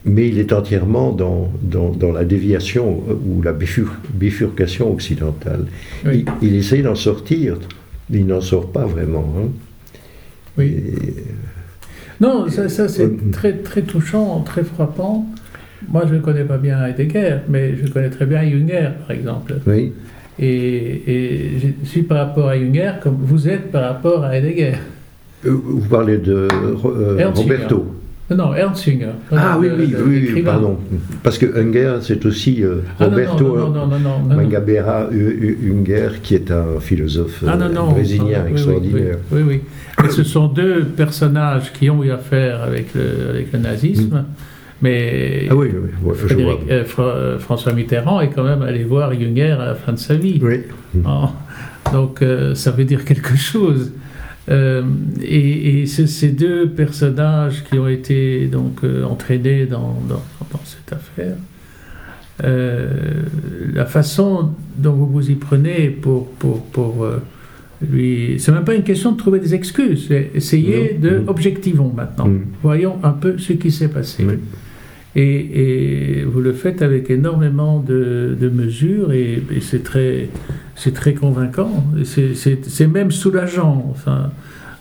mais 0.05 0.29
il 0.29 0.39
est 0.39 0.53
entièrement 0.53 1.13
dans, 1.13 1.53
dans, 1.63 2.13
la 2.13 2.25
déviation 2.25 3.03
ou 3.27 3.43
la 3.43 3.53
bifurcation 3.55 4.93
occidentale. 4.93 5.67
Il, 6.43 6.55
essaye 6.55 6.83
d'en 6.83 6.95
sortir, 6.95 7.59
il 8.11 8.27
n'en 8.27 8.41
sort 8.41 8.71
pas 8.71 8.85
vraiment. 8.85 9.35
Hein. 9.39 9.49
Oui. 10.57 10.77
non, 12.21 12.49
ça, 12.49 12.89
c'est 12.89 13.31
très, 13.33 13.55
très 13.55 13.83
touchant, 13.83 14.41
très 14.41 14.65
frappant. 14.65 15.27
Moi, 15.89 16.05
je 16.09 16.15
ne 16.15 16.21
connais 16.21 16.45
pas 16.45 16.59
bien 16.59 16.85
Heidegger, 16.87 17.39
mais 17.49 17.77
je 17.77 17.91
connais 17.93 18.11
très 18.11 18.27
bien 18.27 18.43
Junger, 18.49 18.91
par 19.01 19.11
exemple. 19.11 19.57
Oui. 19.67 19.93
Et, 20.39 20.47
et, 20.47 21.59
je 21.83 21.89
suis 21.89 22.03
par 22.03 22.19
rapport 22.19 22.49
à 22.49 22.59
Junger 22.59 22.93
comme 23.03 23.19
vous 23.21 23.49
êtes 23.49 23.71
par 23.71 23.83
rapport 23.83 24.25
à 24.25 24.37
Heidegger. 24.37 24.75
Euh, 25.47 25.51
vous 25.51 25.89
parlez 25.89 26.19
de 26.19 26.49
euh, 26.53 27.31
Roberto. 27.35 27.95
Non, 28.31 28.55
Ernst 28.55 28.85
Junger. 28.85 29.09
Ah 29.31 29.59
oui, 29.61 29.69
oui, 29.77 30.33
oui, 30.35 30.43
pardon. 30.43 30.79
Parce 31.23 31.37
que 31.37 31.45
Unger, 31.59 31.99
c'est 32.01 32.25
aussi 32.25 32.65
euh, 32.65 32.77
ah, 32.99 33.05
Roberto 33.05 33.59
Mangabera 34.27 35.09
Unger, 35.11 36.09
qui 36.23 36.35
est 36.35 36.51
un 36.51 36.81
philosophe 36.81 37.45
ah, 37.47 37.57
brésilien 37.57 38.47
extraordinaire. 38.47 39.19
Oui, 39.31 39.43
oui. 39.47 39.61
Ce 40.11 40.25
sont 40.25 40.47
deux 40.47 40.85
personnages 40.85 41.73
qui 41.73 41.91
ont 41.91 42.03
eu 42.03 42.11
affaire 42.11 42.63
avec 42.63 42.95
le, 42.95 43.31
avec 43.31 43.53
le 43.53 43.59
nazisme. 43.59 44.17
Mm. 44.17 44.25
Mais 44.83 45.47
ah 45.51 45.55
oui, 45.55 45.71
oui, 46.03 46.15
euh, 46.71 46.85
euh, 46.99 47.39
François 47.39 47.73
Mitterrand 47.73 48.21
est 48.21 48.31
quand 48.31 48.43
même 48.43 48.63
allé 48.63 48.85
voir 48.85 49.13
Junger 49.13 49.53
à 49.53 49.67
la 49.67 49.75
fin 49.75 49.93
de 49.93 49.99
sa 49.99 50.15
vie. 50.15 50.41
Oui. 50.43 50.63
Ah. 51.07 51.31
donc 51.93 52.25
ça 52.55 52.71
veut 52.71 52.85
dire 52.85 53.05
quelque 53.05 53.37
chose. 53.37 53.93
Euh, 54.51 54.83
et, 55.23 55.87
ces 55.87 56.29
deux 56.29 56.69
personnages 56.69 57.65
qui 57.65 57.79
ont 57.79 57.89
été 57.89 58.47
donc 58.47 58.85
euh, 58.85 59.05
entraînés 59.05 59.67
dans, 59.67 59.99
dans, 60.09 60.23
cette 60.65 60.93
affaire, 60.93 61.37
euh, 62.43 62.89
la 63.73 63.87
façon 63.87 64.51
dont 64.77 64.93
vous 64.93 65.07
vous 65.07 65.31
y 65.31 65.35
prenez 65.35 65.89
pour, 65.89 66.29
pour, 66.33 66.63
pour 66.67 67.07
lui. 67.81 68.37
C'est 68.39 68.53
même 68.53 68.65
pas 68.65 68.75
une 68.75 68.83
question 68.83 69.13
de 69.13 69.17
trouver 69.17 69.41
des 69.41 69.55
excuses, 69.55 70.07
c'est 70.09 70.31
essayer 70.35 70.95
de. 70.95 71.23
Objectivons 71.27 71.93
maintenant. 71.95 72.29
Mm. 72.29 72.45
Voyons 72.63 72.99
un 73.03 73.13
peu 73.13 73.39
ce 73.39 73.53
qui 73.55 73.71
s'est 73.71 73.89
passé. 73.89 74.27
Et, 75.17 76.21
et, 76.21 76.25
vous 76.25 76.41
le 76.41 76.53
faites 76.53 76.83
avec 76.83 77.09
énormément 77.09 77.79
de, 77.79 78.37
de 78.39 78.49
mesures 78.49 79.13
et, 79.13 79.43
et 79.55 79.61
c'est 79.61 79.85
très, 79.85 80.29
c'est 80.77 80.95
très 80.95 81.15
convaincant. 81.15 81.85
C'est 82.05 82.87
même 82.87 83.11
soulageant. 83.11 83.87
Enfin, 83.91 84.31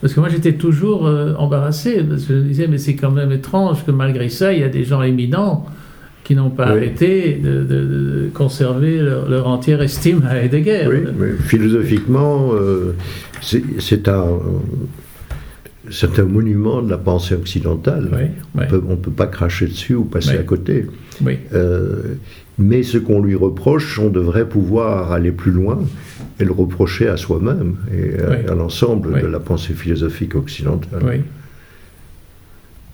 parce 0.02 0.14
que 0.14 0.20
moi 0.20 0.30
j'étais 0.30 0.54
toujours 0.54 1.08
euh, 1.08 1.34
embarrassé. 1.38 2.04
Parce 2.04 2.24
que 2.24 2.34
je 2.34 2.40
me 2.40 2.48
disais, 2.48 2.68
mais 2.68 2.78
c'est 2.78 2.96
quand 2.96 3.12
même 3.12 3.32
étrange 3.32 3.86
que 3.86 3.92
malgré 3.92 4.30
ça, 4.30 4.54
il 4.54 4.60
y 4.60 4.64
a 4.64 4.70
des 4.70 4.84
gens 4.84 5.02
éminents 5.02 5.66
qui 6.24 6.36
n'ont 6.36 6.50
pas 6.50 6.68
arrêté 6.68 7.34
de, 7.44 7.64
de, 7.64 8.30
conserver 8.34 8.98
leur, 9.00 9.48
entière 9.48 9.82
estime 9.82 10.24
à 10.26 10.38
Heidegger. 10.38 10.88
Oui, 10.88 10.98
mais 11.18 11.32
philosophiquement, 11.34 12.52
euh, 12.54 12.96
c'est 13.42 14.08
un 14.08 14.40
c'est 15.92 16.20
un 16.20 16.26
monument 16.26 16.82
de 16.82 16.90
la 16.90 16.98
pensée 16.98 17.36
occidentale. 17.36 18.32
on 18.56 18.60
ne 18.60 18.96
peut 18.96 19.12
pas 19.12 19.28
cracher 19.28 19.68
dessus 19.68 19.96
ou 19.96 20.06
passer 20.06 20.38
à 20.38 20.44
côté. 20.44 20.86
Euh, 21.54 22.16
mais 22.58 22.84
ce 22.84 22.98
qu'on 22.98 23.22
lui 23.22 23.36
reproche, 23.36 24.00
on 24.00 24.10
devrait 24.10 24.48
pouvoir 24.48 25.12
aller 25.12 25.32
plus 25.32 25.52
loin 25.52 25.80
et 26.40 26.46
le 26.46 26.52
reprocher 26.52 27.08
à 27.08 27.18
soi-même 27.18 27.76
et 27.92 28.50
à, 28.50 28.56
l'ensemble 28.56 29.22
de 29.22 29.28
la 29.28 29.40
pensée 29.40 29.74
philosophique 29.74 30.36
occidentale. 30.36 31.24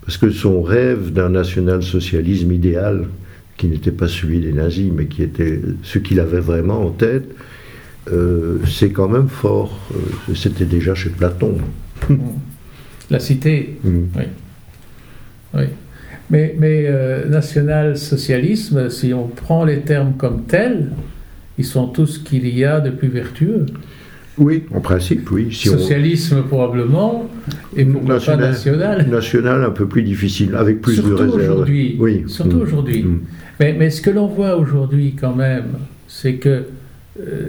Parce 0.02 0.16
que 0.16 0.30
son 0.30 0.62
rêve 0.62 1.12
d'un 1.12 1.28
national-socialisme 1.28 2.50
idéal, 2.50 3.06
qui 3.56 3.68
n'était 3.68 3.92
pas 3.92 4.08
celui 4.08 4.40
des 4.40 4.52
nazis, 4.52 4.90
mais 4.92 5.06
qui 5.06 5.22
était 5.22 5.60
ce 5.82 5.98
qu'il 5.98 6.18
avait 6.18 6.40
vraiment 6.40 6.86
en 6.86 6.90
tête, 6.90 7.30
euh, 8.10 8.58
c'est 8.66 8.90
quand 8.90 9.08
même 9.08 9.28
fort. 9.28 9.78
Euh, 9.94 10.34
c'était 10.34 10.64
déjà 10.64 10.94
chez 10.94 11.10
Platon. 11.10 11.58
La 13.10 13.18
cité, 13.18 13.78
mm. 13.82 13.88
oui. 14.16 14.22
oui. 15.54 15.64
Mais, 16.30 16.54
mais 16.58 16.84
euh, 16.86 17.28
national-socialisme, 17.28 18.88
si 18.88 19.12
on 19.12 19.26
prend 19.26 19.64
les 19.64 19.80
termes 19.80 20.12
comme 20.16 20.44
tels, 20.44 20.90
ils 21.58 21.64
sont 21.64 21.88
tous 21.88 22.06
ce 22.06 22.18
qu'il 22.20 22.46
y 22.56 22.64
a 22.64 22.80
de 22.80 22.90
plus 22.90 23.08
vertueux. 23.08 23.66
Oui, 24.38 24.64
en 24.72 24.80
principe, 24.80 25.30
oui. 25.32 25.52
Socialisme 25.52 26.42
probablement, 26.44 27.28
et 27.76 27.84
pourquoi 27.84 28.14
national, 28.14 28.40
pas 28.40 28.48
national 28.52 29.08
National 29.08 29.64
un 29.64 29.70
peu 29.70 29.86
plus 29.86 30.02
difficile, 30.02 30.54
avec 30.54 30.80
plus 30.80 31.02
de 31.02 31.12
réserve. 31.12 31.34
aujourd'hui. 31.34 31.96
Oui. 31.98 32.24
Surtout 32.28 32.58
mm. 32.58 32.62
aujourd'hui. 32.62 33.02
Mm. 33.02 33.20
Mais, 33.58 33.74
mais, 33.78 33.90
ce 33.90 34.00
que 34.00 34.10
l'on 34.10 34.28
voit 34.28 34.56
aujourd'hui 34.56 35.14
quand 35.20 35.34
même, 35.34 35.72
c'est 36.06 36.34
que 36.34 36.64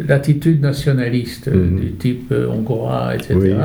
l'attitude 0.07 0.61
nationaliste 0.61 1.47
mm. 1.47 1.79
du 1.79 1.91
type 1.93 2.31
euh, 2.31 2.47
hongrois, 2.47 3.15
etc., 3.15 3.55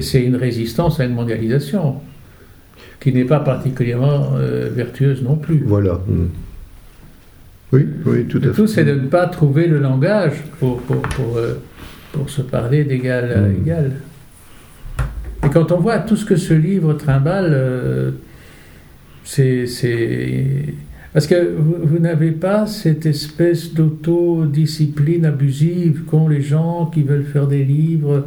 c'est 0.00 0.22
une 0.22 0.36
résistance 0.36 1.00
à 1.00 1.04
une 1.04 1.14
mondialisation 1.14 1.96
qui 3.00 3.12
n'est 3.12 3.24
pas 3.24 3.40
particulièrement 3.40 4.32
euh, 4.36 4.68
vertueuse 4.74 5.22
non 5.22 5.36
plus. 5.36 5.62
Voilà. 5.64 6.00
Oui, 7.72 7.86
oui, 8.06 8.24
tout 8.24 8.38
à 8.38 8.48
fait. 8.48 8.52
Tout, 8.52 8.66
c'est 8.66 8.84
de 8.84 8.94
ne 8.94 9.06
pas 9.06 9.26
trouver 9.26 9.66
le 9.66 9.78
langage 9.78 10.42
pour, 10.58 10.80
pour, 10.82 11.02
pour, 11.02 11.36
euh, 11.36 11.60
pour 12.12 12.30
se 12.30 12.42
parler 12.42 12.84
d'égal 12.84 13.32
à 13.32 13.40
mm. 13.40 13.56
égal. 13.62 13.92
Et 15.44 15.50
quand 15.50 15.70
on 15.70 15.78
voit 15.78 15.98
tout 15.98 16.16
ce 16.16 16.24
que 16.24 16.36
ce 16.36 16.54
livre 16.54 16.94
trimballe, 16.94 17.52
euh, 17.52 18.10
c'est. 19.24 19.66
Parce 21.12 21.26
que 21.26 21.54
vous, 21.56 21.76
vous 21.82 21.98
n'avez 21.98 22.32
pas 22.32 22.66
cette 22.66 23.06
espèce 23.06 23.72
d'autodiscipline 23.72 25.24
abusive 25.24 26.02
qu'ont 26.06 26.28
les 26.28 26.42
gens 26.42 26.90
qui 26.92 27.02
veulent 27.02 27.24
faire 27.24 27.46
des 27.46 27.64
livres 27.64 28.24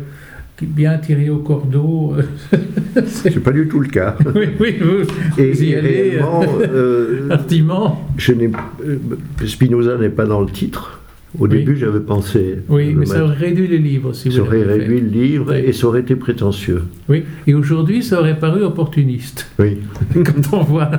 bien 0.65 0.97
tiré 0.97 1.29
au 1.29 1.37
cordeau. 1.37 2.15
c'est 3.05 3.39
pas 3.39 3.51
du 3.51 3.67
tout 3.67 3.79
le 3.79 3.87
cas. 3.87 4.15
oui, 4.35 4.49
oui, 4.59 4.77
vous, 4.79 5.41
et, 5.41 5.51
y 5.63 5.75
allez 5.75 6.19
euh, 6.21 7.37
Je 8.17 8.33
n'ai, 8.33 8.49
euh, 8.85 8.97
Spinoza 9.45 9.97
n'est 9.97 10.09
pas 10.09 10.25
dans 10.25 10.41
le 10.41 10.49
titre. 10.49 11.00
Au 11.39 11.47
début, 11.47 11.77
j'avais 11.77 11.99
pensé. 11.99 12.57
Oui, 12.67 12.93
mais 12.93 13.05
ça 13.05 13.23
aurait 13.23 13.35
réduit 13.35 13.67
le 13.67 13.77
livre, 13.77 14.13
si 14.13 14.29
vous 14.29 14.35
Ça 14.35 14.41
aurait 14.41 14.63
réduit 14.63 14.99
le 14.99 15.07
livre 15.07 15.53
et 15.53 15.71
ça 15.71 15.87
aurait 15.87 16.01
été 16.01 16.15
prétentieux. 16.15 16.83
Oui, 17.07 17.23
et 17.47 17.53
aujourd'hui, 17.53 18.03
ça 18.03 18.19
aurait 18.19 18.37
paru 18.37 18.63
opportuniste. 18.63 19.47
Oui. 19.59 19.77
Quand 20.13 20.57
on 20.57 20.63
voit 20.63 20.91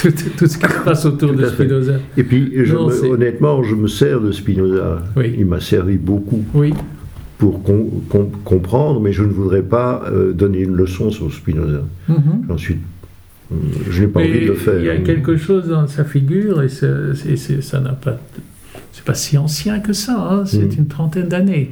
tout, 0.00 0.12
tout, 0.36 0.46
ce 0.46 0.58
qui 0.58 0.66
se 0.66 0.84
passe 0.84 1.04
autour 1.06 1.32
de 1.32 1.44
Spinoza. 1.46 1.94
Et 2.16 2.22
puis, 2.22 2.52
honnêtement, 3.10 3.62
je 3.62 3.74
me 3.74 3.88
sers 3.88 4.20
de 4.20 4.32
Spinoza. 4.32 5.02
Oui. 5.16 5.34
Il 5.38 5.46
m'a 5.46 5.60
servi 5.60 5.96
beaucoup. 5.96 6.44
Oui 6.54 6.72
pour 7.40 7.62
comprendre, 8.44 9.00
mais 9.00 9.14
je 9.14 9.22
ne 9.22 9.32
voudrais 9.32 9.62
pas 9.62 10.04
euh, 10.12 10.34
donner 10.34 10.60
une 10.60 10.76
leçon 10.76 11.10
sur 11.10 11.32
Spinoza. 11.32 11.82
Mm 12.06 12.58
suis, 12.58 12.76
euh, 13.50 13.56
je 13.88 14.02
n'ai 14.02 14.08
pas 14.08 14.20
envie 14.20 14.42
de 14.42 14.48
le 14.48 14.54
faire. 14.54 14.78
Il 14.78 14.84
y 14.84 14.90
a 14.90 14.98
quelque 14.98 15.38
chose 15.38 15.68
dans 15.68 15.86
sa 15.86 16.04
figure, 16.04 16.62
et, 16.62 16.68
ça 16.68 17.80
n'a 17.80 17.92
pas, 17.92 18.20
c'est 18.92 19.04
pas 19.04 19.14
si 19.14 19.38
ancien 19.38 19.80
que 19.80 19.92
ça. 19.92 20.16
Hein, 20.30 20.42
c'est 20.46 20.76
mm. 20.76 20.78
une 20.78 20.86
trentaine 20.86 21.28
d'années. 21.28 21.70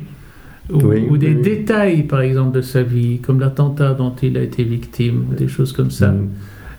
Ou, 0.71 1.17
des 1.17 1.35
détails, 1.35 2.03
par 2.03 2.21
exemple, 2.21 2.55
de 2.55 2.61
sa 2.61 2.83
vie, 2.83 3.21
comme 3.21 3.41
l'attentat 3.41 3.95
dont 3.95 4.15
il 4.23 4.37
a 4.37 4.43
été 4.43 4.65
victime, 4.65 5.25
des 5.37 5.49
choses 5.49 5.73
comme 5.73 5.91
ça, 5.91 6.09
mm. 6.09 6.29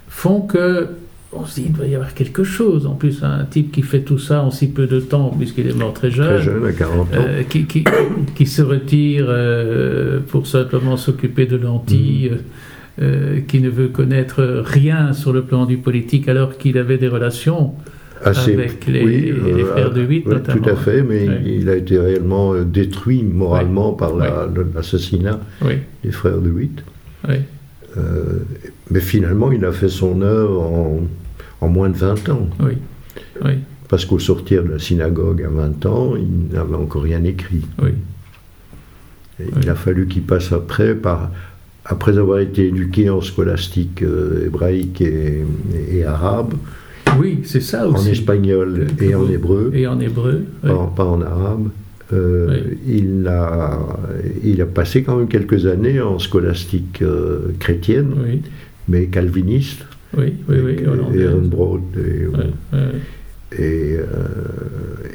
font 0.07 0.41
que 0.41 0.89
on 1.31 1.45
se 1.45 1.59
dit 1.59 1.67
il 1.67 1.73
doit 1.73 1.85
y 1.85 1.93
avoir 1.93 2.13
quelque 2.13 2.43
chose. 2.43 2.87
En 2.87 2.93
plus, 2.93 3.23
un 3.23 3.45
type 3.45 3.71
qui 3.71 3.83
fait 3.83 4.01
tout 4.01 4.17
ça 4.17 4.41
en 4.41 4.51
si 4.51 4.67
peu 4.67 4.87
de 4.87 4.99
temps, 4.99 5.33
puisqu'il 5.37 5.67
est 5.67 5.75
mort 5.75 5.93
très 5.93 6.09
jeune, 6.09 6.35
très 6.35 6.41
jeune 6.41 6.65
à 6.65 6.71
40 6.71 6.99
ans. 6.99 7.05
Euh, 7.15 7.43
qui, 7.43 7.65
qui, 8.35 8.45
se 8.45 8.61
retire 8.61 9.25
euh, 9.29 10.19
pour 10.27 10.47
simplement 10.47 10.97
s'occuper 10.97 11.45
de 11.45 11.57
lentilles. 11.57 12.31
Mm. 12.31 13.45
qui 13.47 13.61
ne 13.61 13.69
veut 13.69 13.87
connaître 13.87 14.61
rien 14.65 15.13
sur 15.13 15.31
le 15.31 15.43
plan 15.43 15.65
du 15.65 15.77
politique 15.77 16.27
alors 16.27 16.57
qu'il 16.57 16.77
avait 16.77 16.97
des 16.97 17.07
relations 17.07 17.73
avec 18.23 18.85
les, 18.87 19.33
frères 19.63 19.91
de 19.91 20.01
Huit, 20.01 20.25
notamment. 20.25 20.61
Tout 20.61 20.69
à 20.69 20.75
fait, 20.75 21.01
mais 21.03 21.27
il 21.45 21.69
a 21.69 21.75
été 21.75 21.97
réellement 21.97 22.55
détruit 22.55 23.23
moralement 23.23 23.93
par 23.93 24.13
l'assassinat 24.15 25.39
des 26.03 26.11
frères 26.11 26.39
de 26.39 26.49
Huit. 26.49 26.83
mais 28.89 28.99
finalement, 28.99 29.51
il 29.51 29.63
a 29.65 29.71
fait 29.71 29.89
son 29.89 30.21
œuvre 30.21 30.61
en, 30.61 31.01
en 31.61 31.67
moins 31.67 31.89
de 31.89 31.97
20 31.97 32.29
ans. 32.29 32.49
Oui. 32.59 32.73
oui 33.43 33.53
parce 33.89 34.05
qu'au 34.05 34.19
sortir 34.19 34.63
de 34.63 34.69
la 34.69 34.79
synagogue 34.79 35.41
à 35.43 35.49
20 35.49 35.85
ans, 35.87 36.15
il 36.15 36.55
n'avait 36.55 36.75
encore 36.75 37.01
rien 37.01 37.23
écrit. 37.23 37.65
Oui. 37.81 37.89
Il 39.61 39.69
a 39.69 39.75
fallu 39.75 40.07
qu'il 40.07 40.21
passe 40.21 40.51
après 40.51 40.95
par 40.95 41.31
après 41.85 42.17
avoir 42.19 42.39
été 42.39 42.67
éduqué 42.67 43.09
en 43.09 43.19
scolastique 43.19 44.03
euh, 44.03 44.45
hébraïque 44.45 45.01
et, 45.01 46.03
arabe. 46.05 46.53
Oui, 47.19 47.39
c'est 47.43 47.61
ça 47.61 47.87
aussi. 47.87 48.07
En 48.07 48.11
espagnol 48.11 48.87
et 48.99 49.13
en 49.13 49.29
hébreu. 49.29 49.71
Et 49.73 49.85
en 49.87 49.99
hébreu. 49.99 50.43
Pas, 50.61 51.05
en 51.05 51.21
arabe. 51.21 51.69
Euh, 52.11 52.61
il, 52.87 53.27
a, 53.27 53.77
il 54.43 54.61
a 54.61 54.65
passé 54.65 55.03
quand 55.03 55.17
même 55.17 55.27
quelques 55.27 55.67
années 55.67 56.01
en 56.01 56.17
scolastique 56.17 57.03
euh, 57.03 57.53
chrétienne, 57.59 58.13
mais 58.87 59.07
calviniste. 59.07 59.85
Oui, 60.17 60.33
oui, 60.47 60.57
oui. 60.63 60.77
Et, 63.57 63.95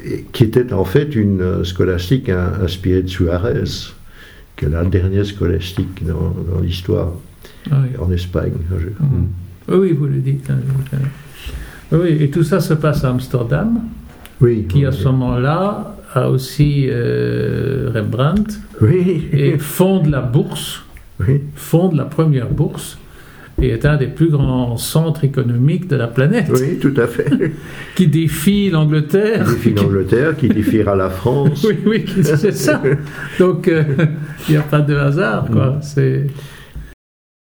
et, 0.05 0.25
qui 0.31 0.43
était 0.43 0.71
en 0.73 0.85
fait 0.85 1.15
une 1.15 1.65
scolastique 1.65 2.29
inspirée 2.29 3.01
de 3.01 3.07
Suarez, 3.07 3.63
qui 4.55 4.65
est 4.65 4.69
la 4.69 4.85
dernière 4.85 5.25
scolastique 5.25 6.05
dans, 6.05 6.33
l'histoire 6.61 7.13
ah 7.71 7.83
en 7.99 8.11
Espagne. 8.11 8.53
Mhm. 8.99 9.27
Oui, 9.79 9.91
vous 9.93 10.05
le 10.05 10.19
dites. 10.19 10.49
Hein, 10.49 10.59
oui, 12.01 12.17
et 12.19 12.29
tout 12.29 12.43
ça 12.43 12.59
se 12.59 12.73
passe 12.73 13.03
à 13.03 13.09
Amsterdam, 13.09 13.79
oui, 14.41 14.65
qui 14.67 14.85
à 14.85 14.91
ce 14.91 15.05
moment-là 15.05 15.95
a 16.13 16.29
aussi 16.29 16.87
euh, 16.89 17.91
Rembrandt, 17.93 18.59
oui. 18.81 19.27
et 19.31 19.57
fonde 19.57 20.07
la 20.07 20.21
bourse, 20.21 20.83
fonde 21.55 21.95
la 21.95 22.05
première 22.05 22.49
bourse 22.49 22.97
et 23.61 23.69
est 23.69 23.85
un 23.85 23.95
des 23.95 24.07
plus 24.07 24.29
grands 24.29 24.75
centres 24.77 25.23
économiques 25.23 25.87
de 25.87 25.95
la 25.95 26.07
planète. 26.07 26.47
Oui, 26.51 26.77
tout 26.79 26.93
à 26.97 27.07
fait. 27.07 27.29
qui 27.95 28.07
défie 28.07 28.69
l'Angleterre. 28.69 29.45
Qui 29.45 29.53
défie 29.53 29.73
l'Angleterre, 29.73 30.35
qui 30.35 30.49
défiera 30.49 30.95
la 30.95 31.09
France. 31.09 31.65
oui, 31.67 31.77
oui, 31.85 32.05
c'est 32.21 32.51
ça. 32.51 32.81
Donc, 33.39 33.67
euh, 33.67 33.83
il 34.49 34.51
n'y 34.51 34.57
a 34.57 34.63
pas 34.63 34.81
de 34.81 34.95
hasard, 34.95 35.47
quoi. 35.51 35.79
C'est... 35.81 36.27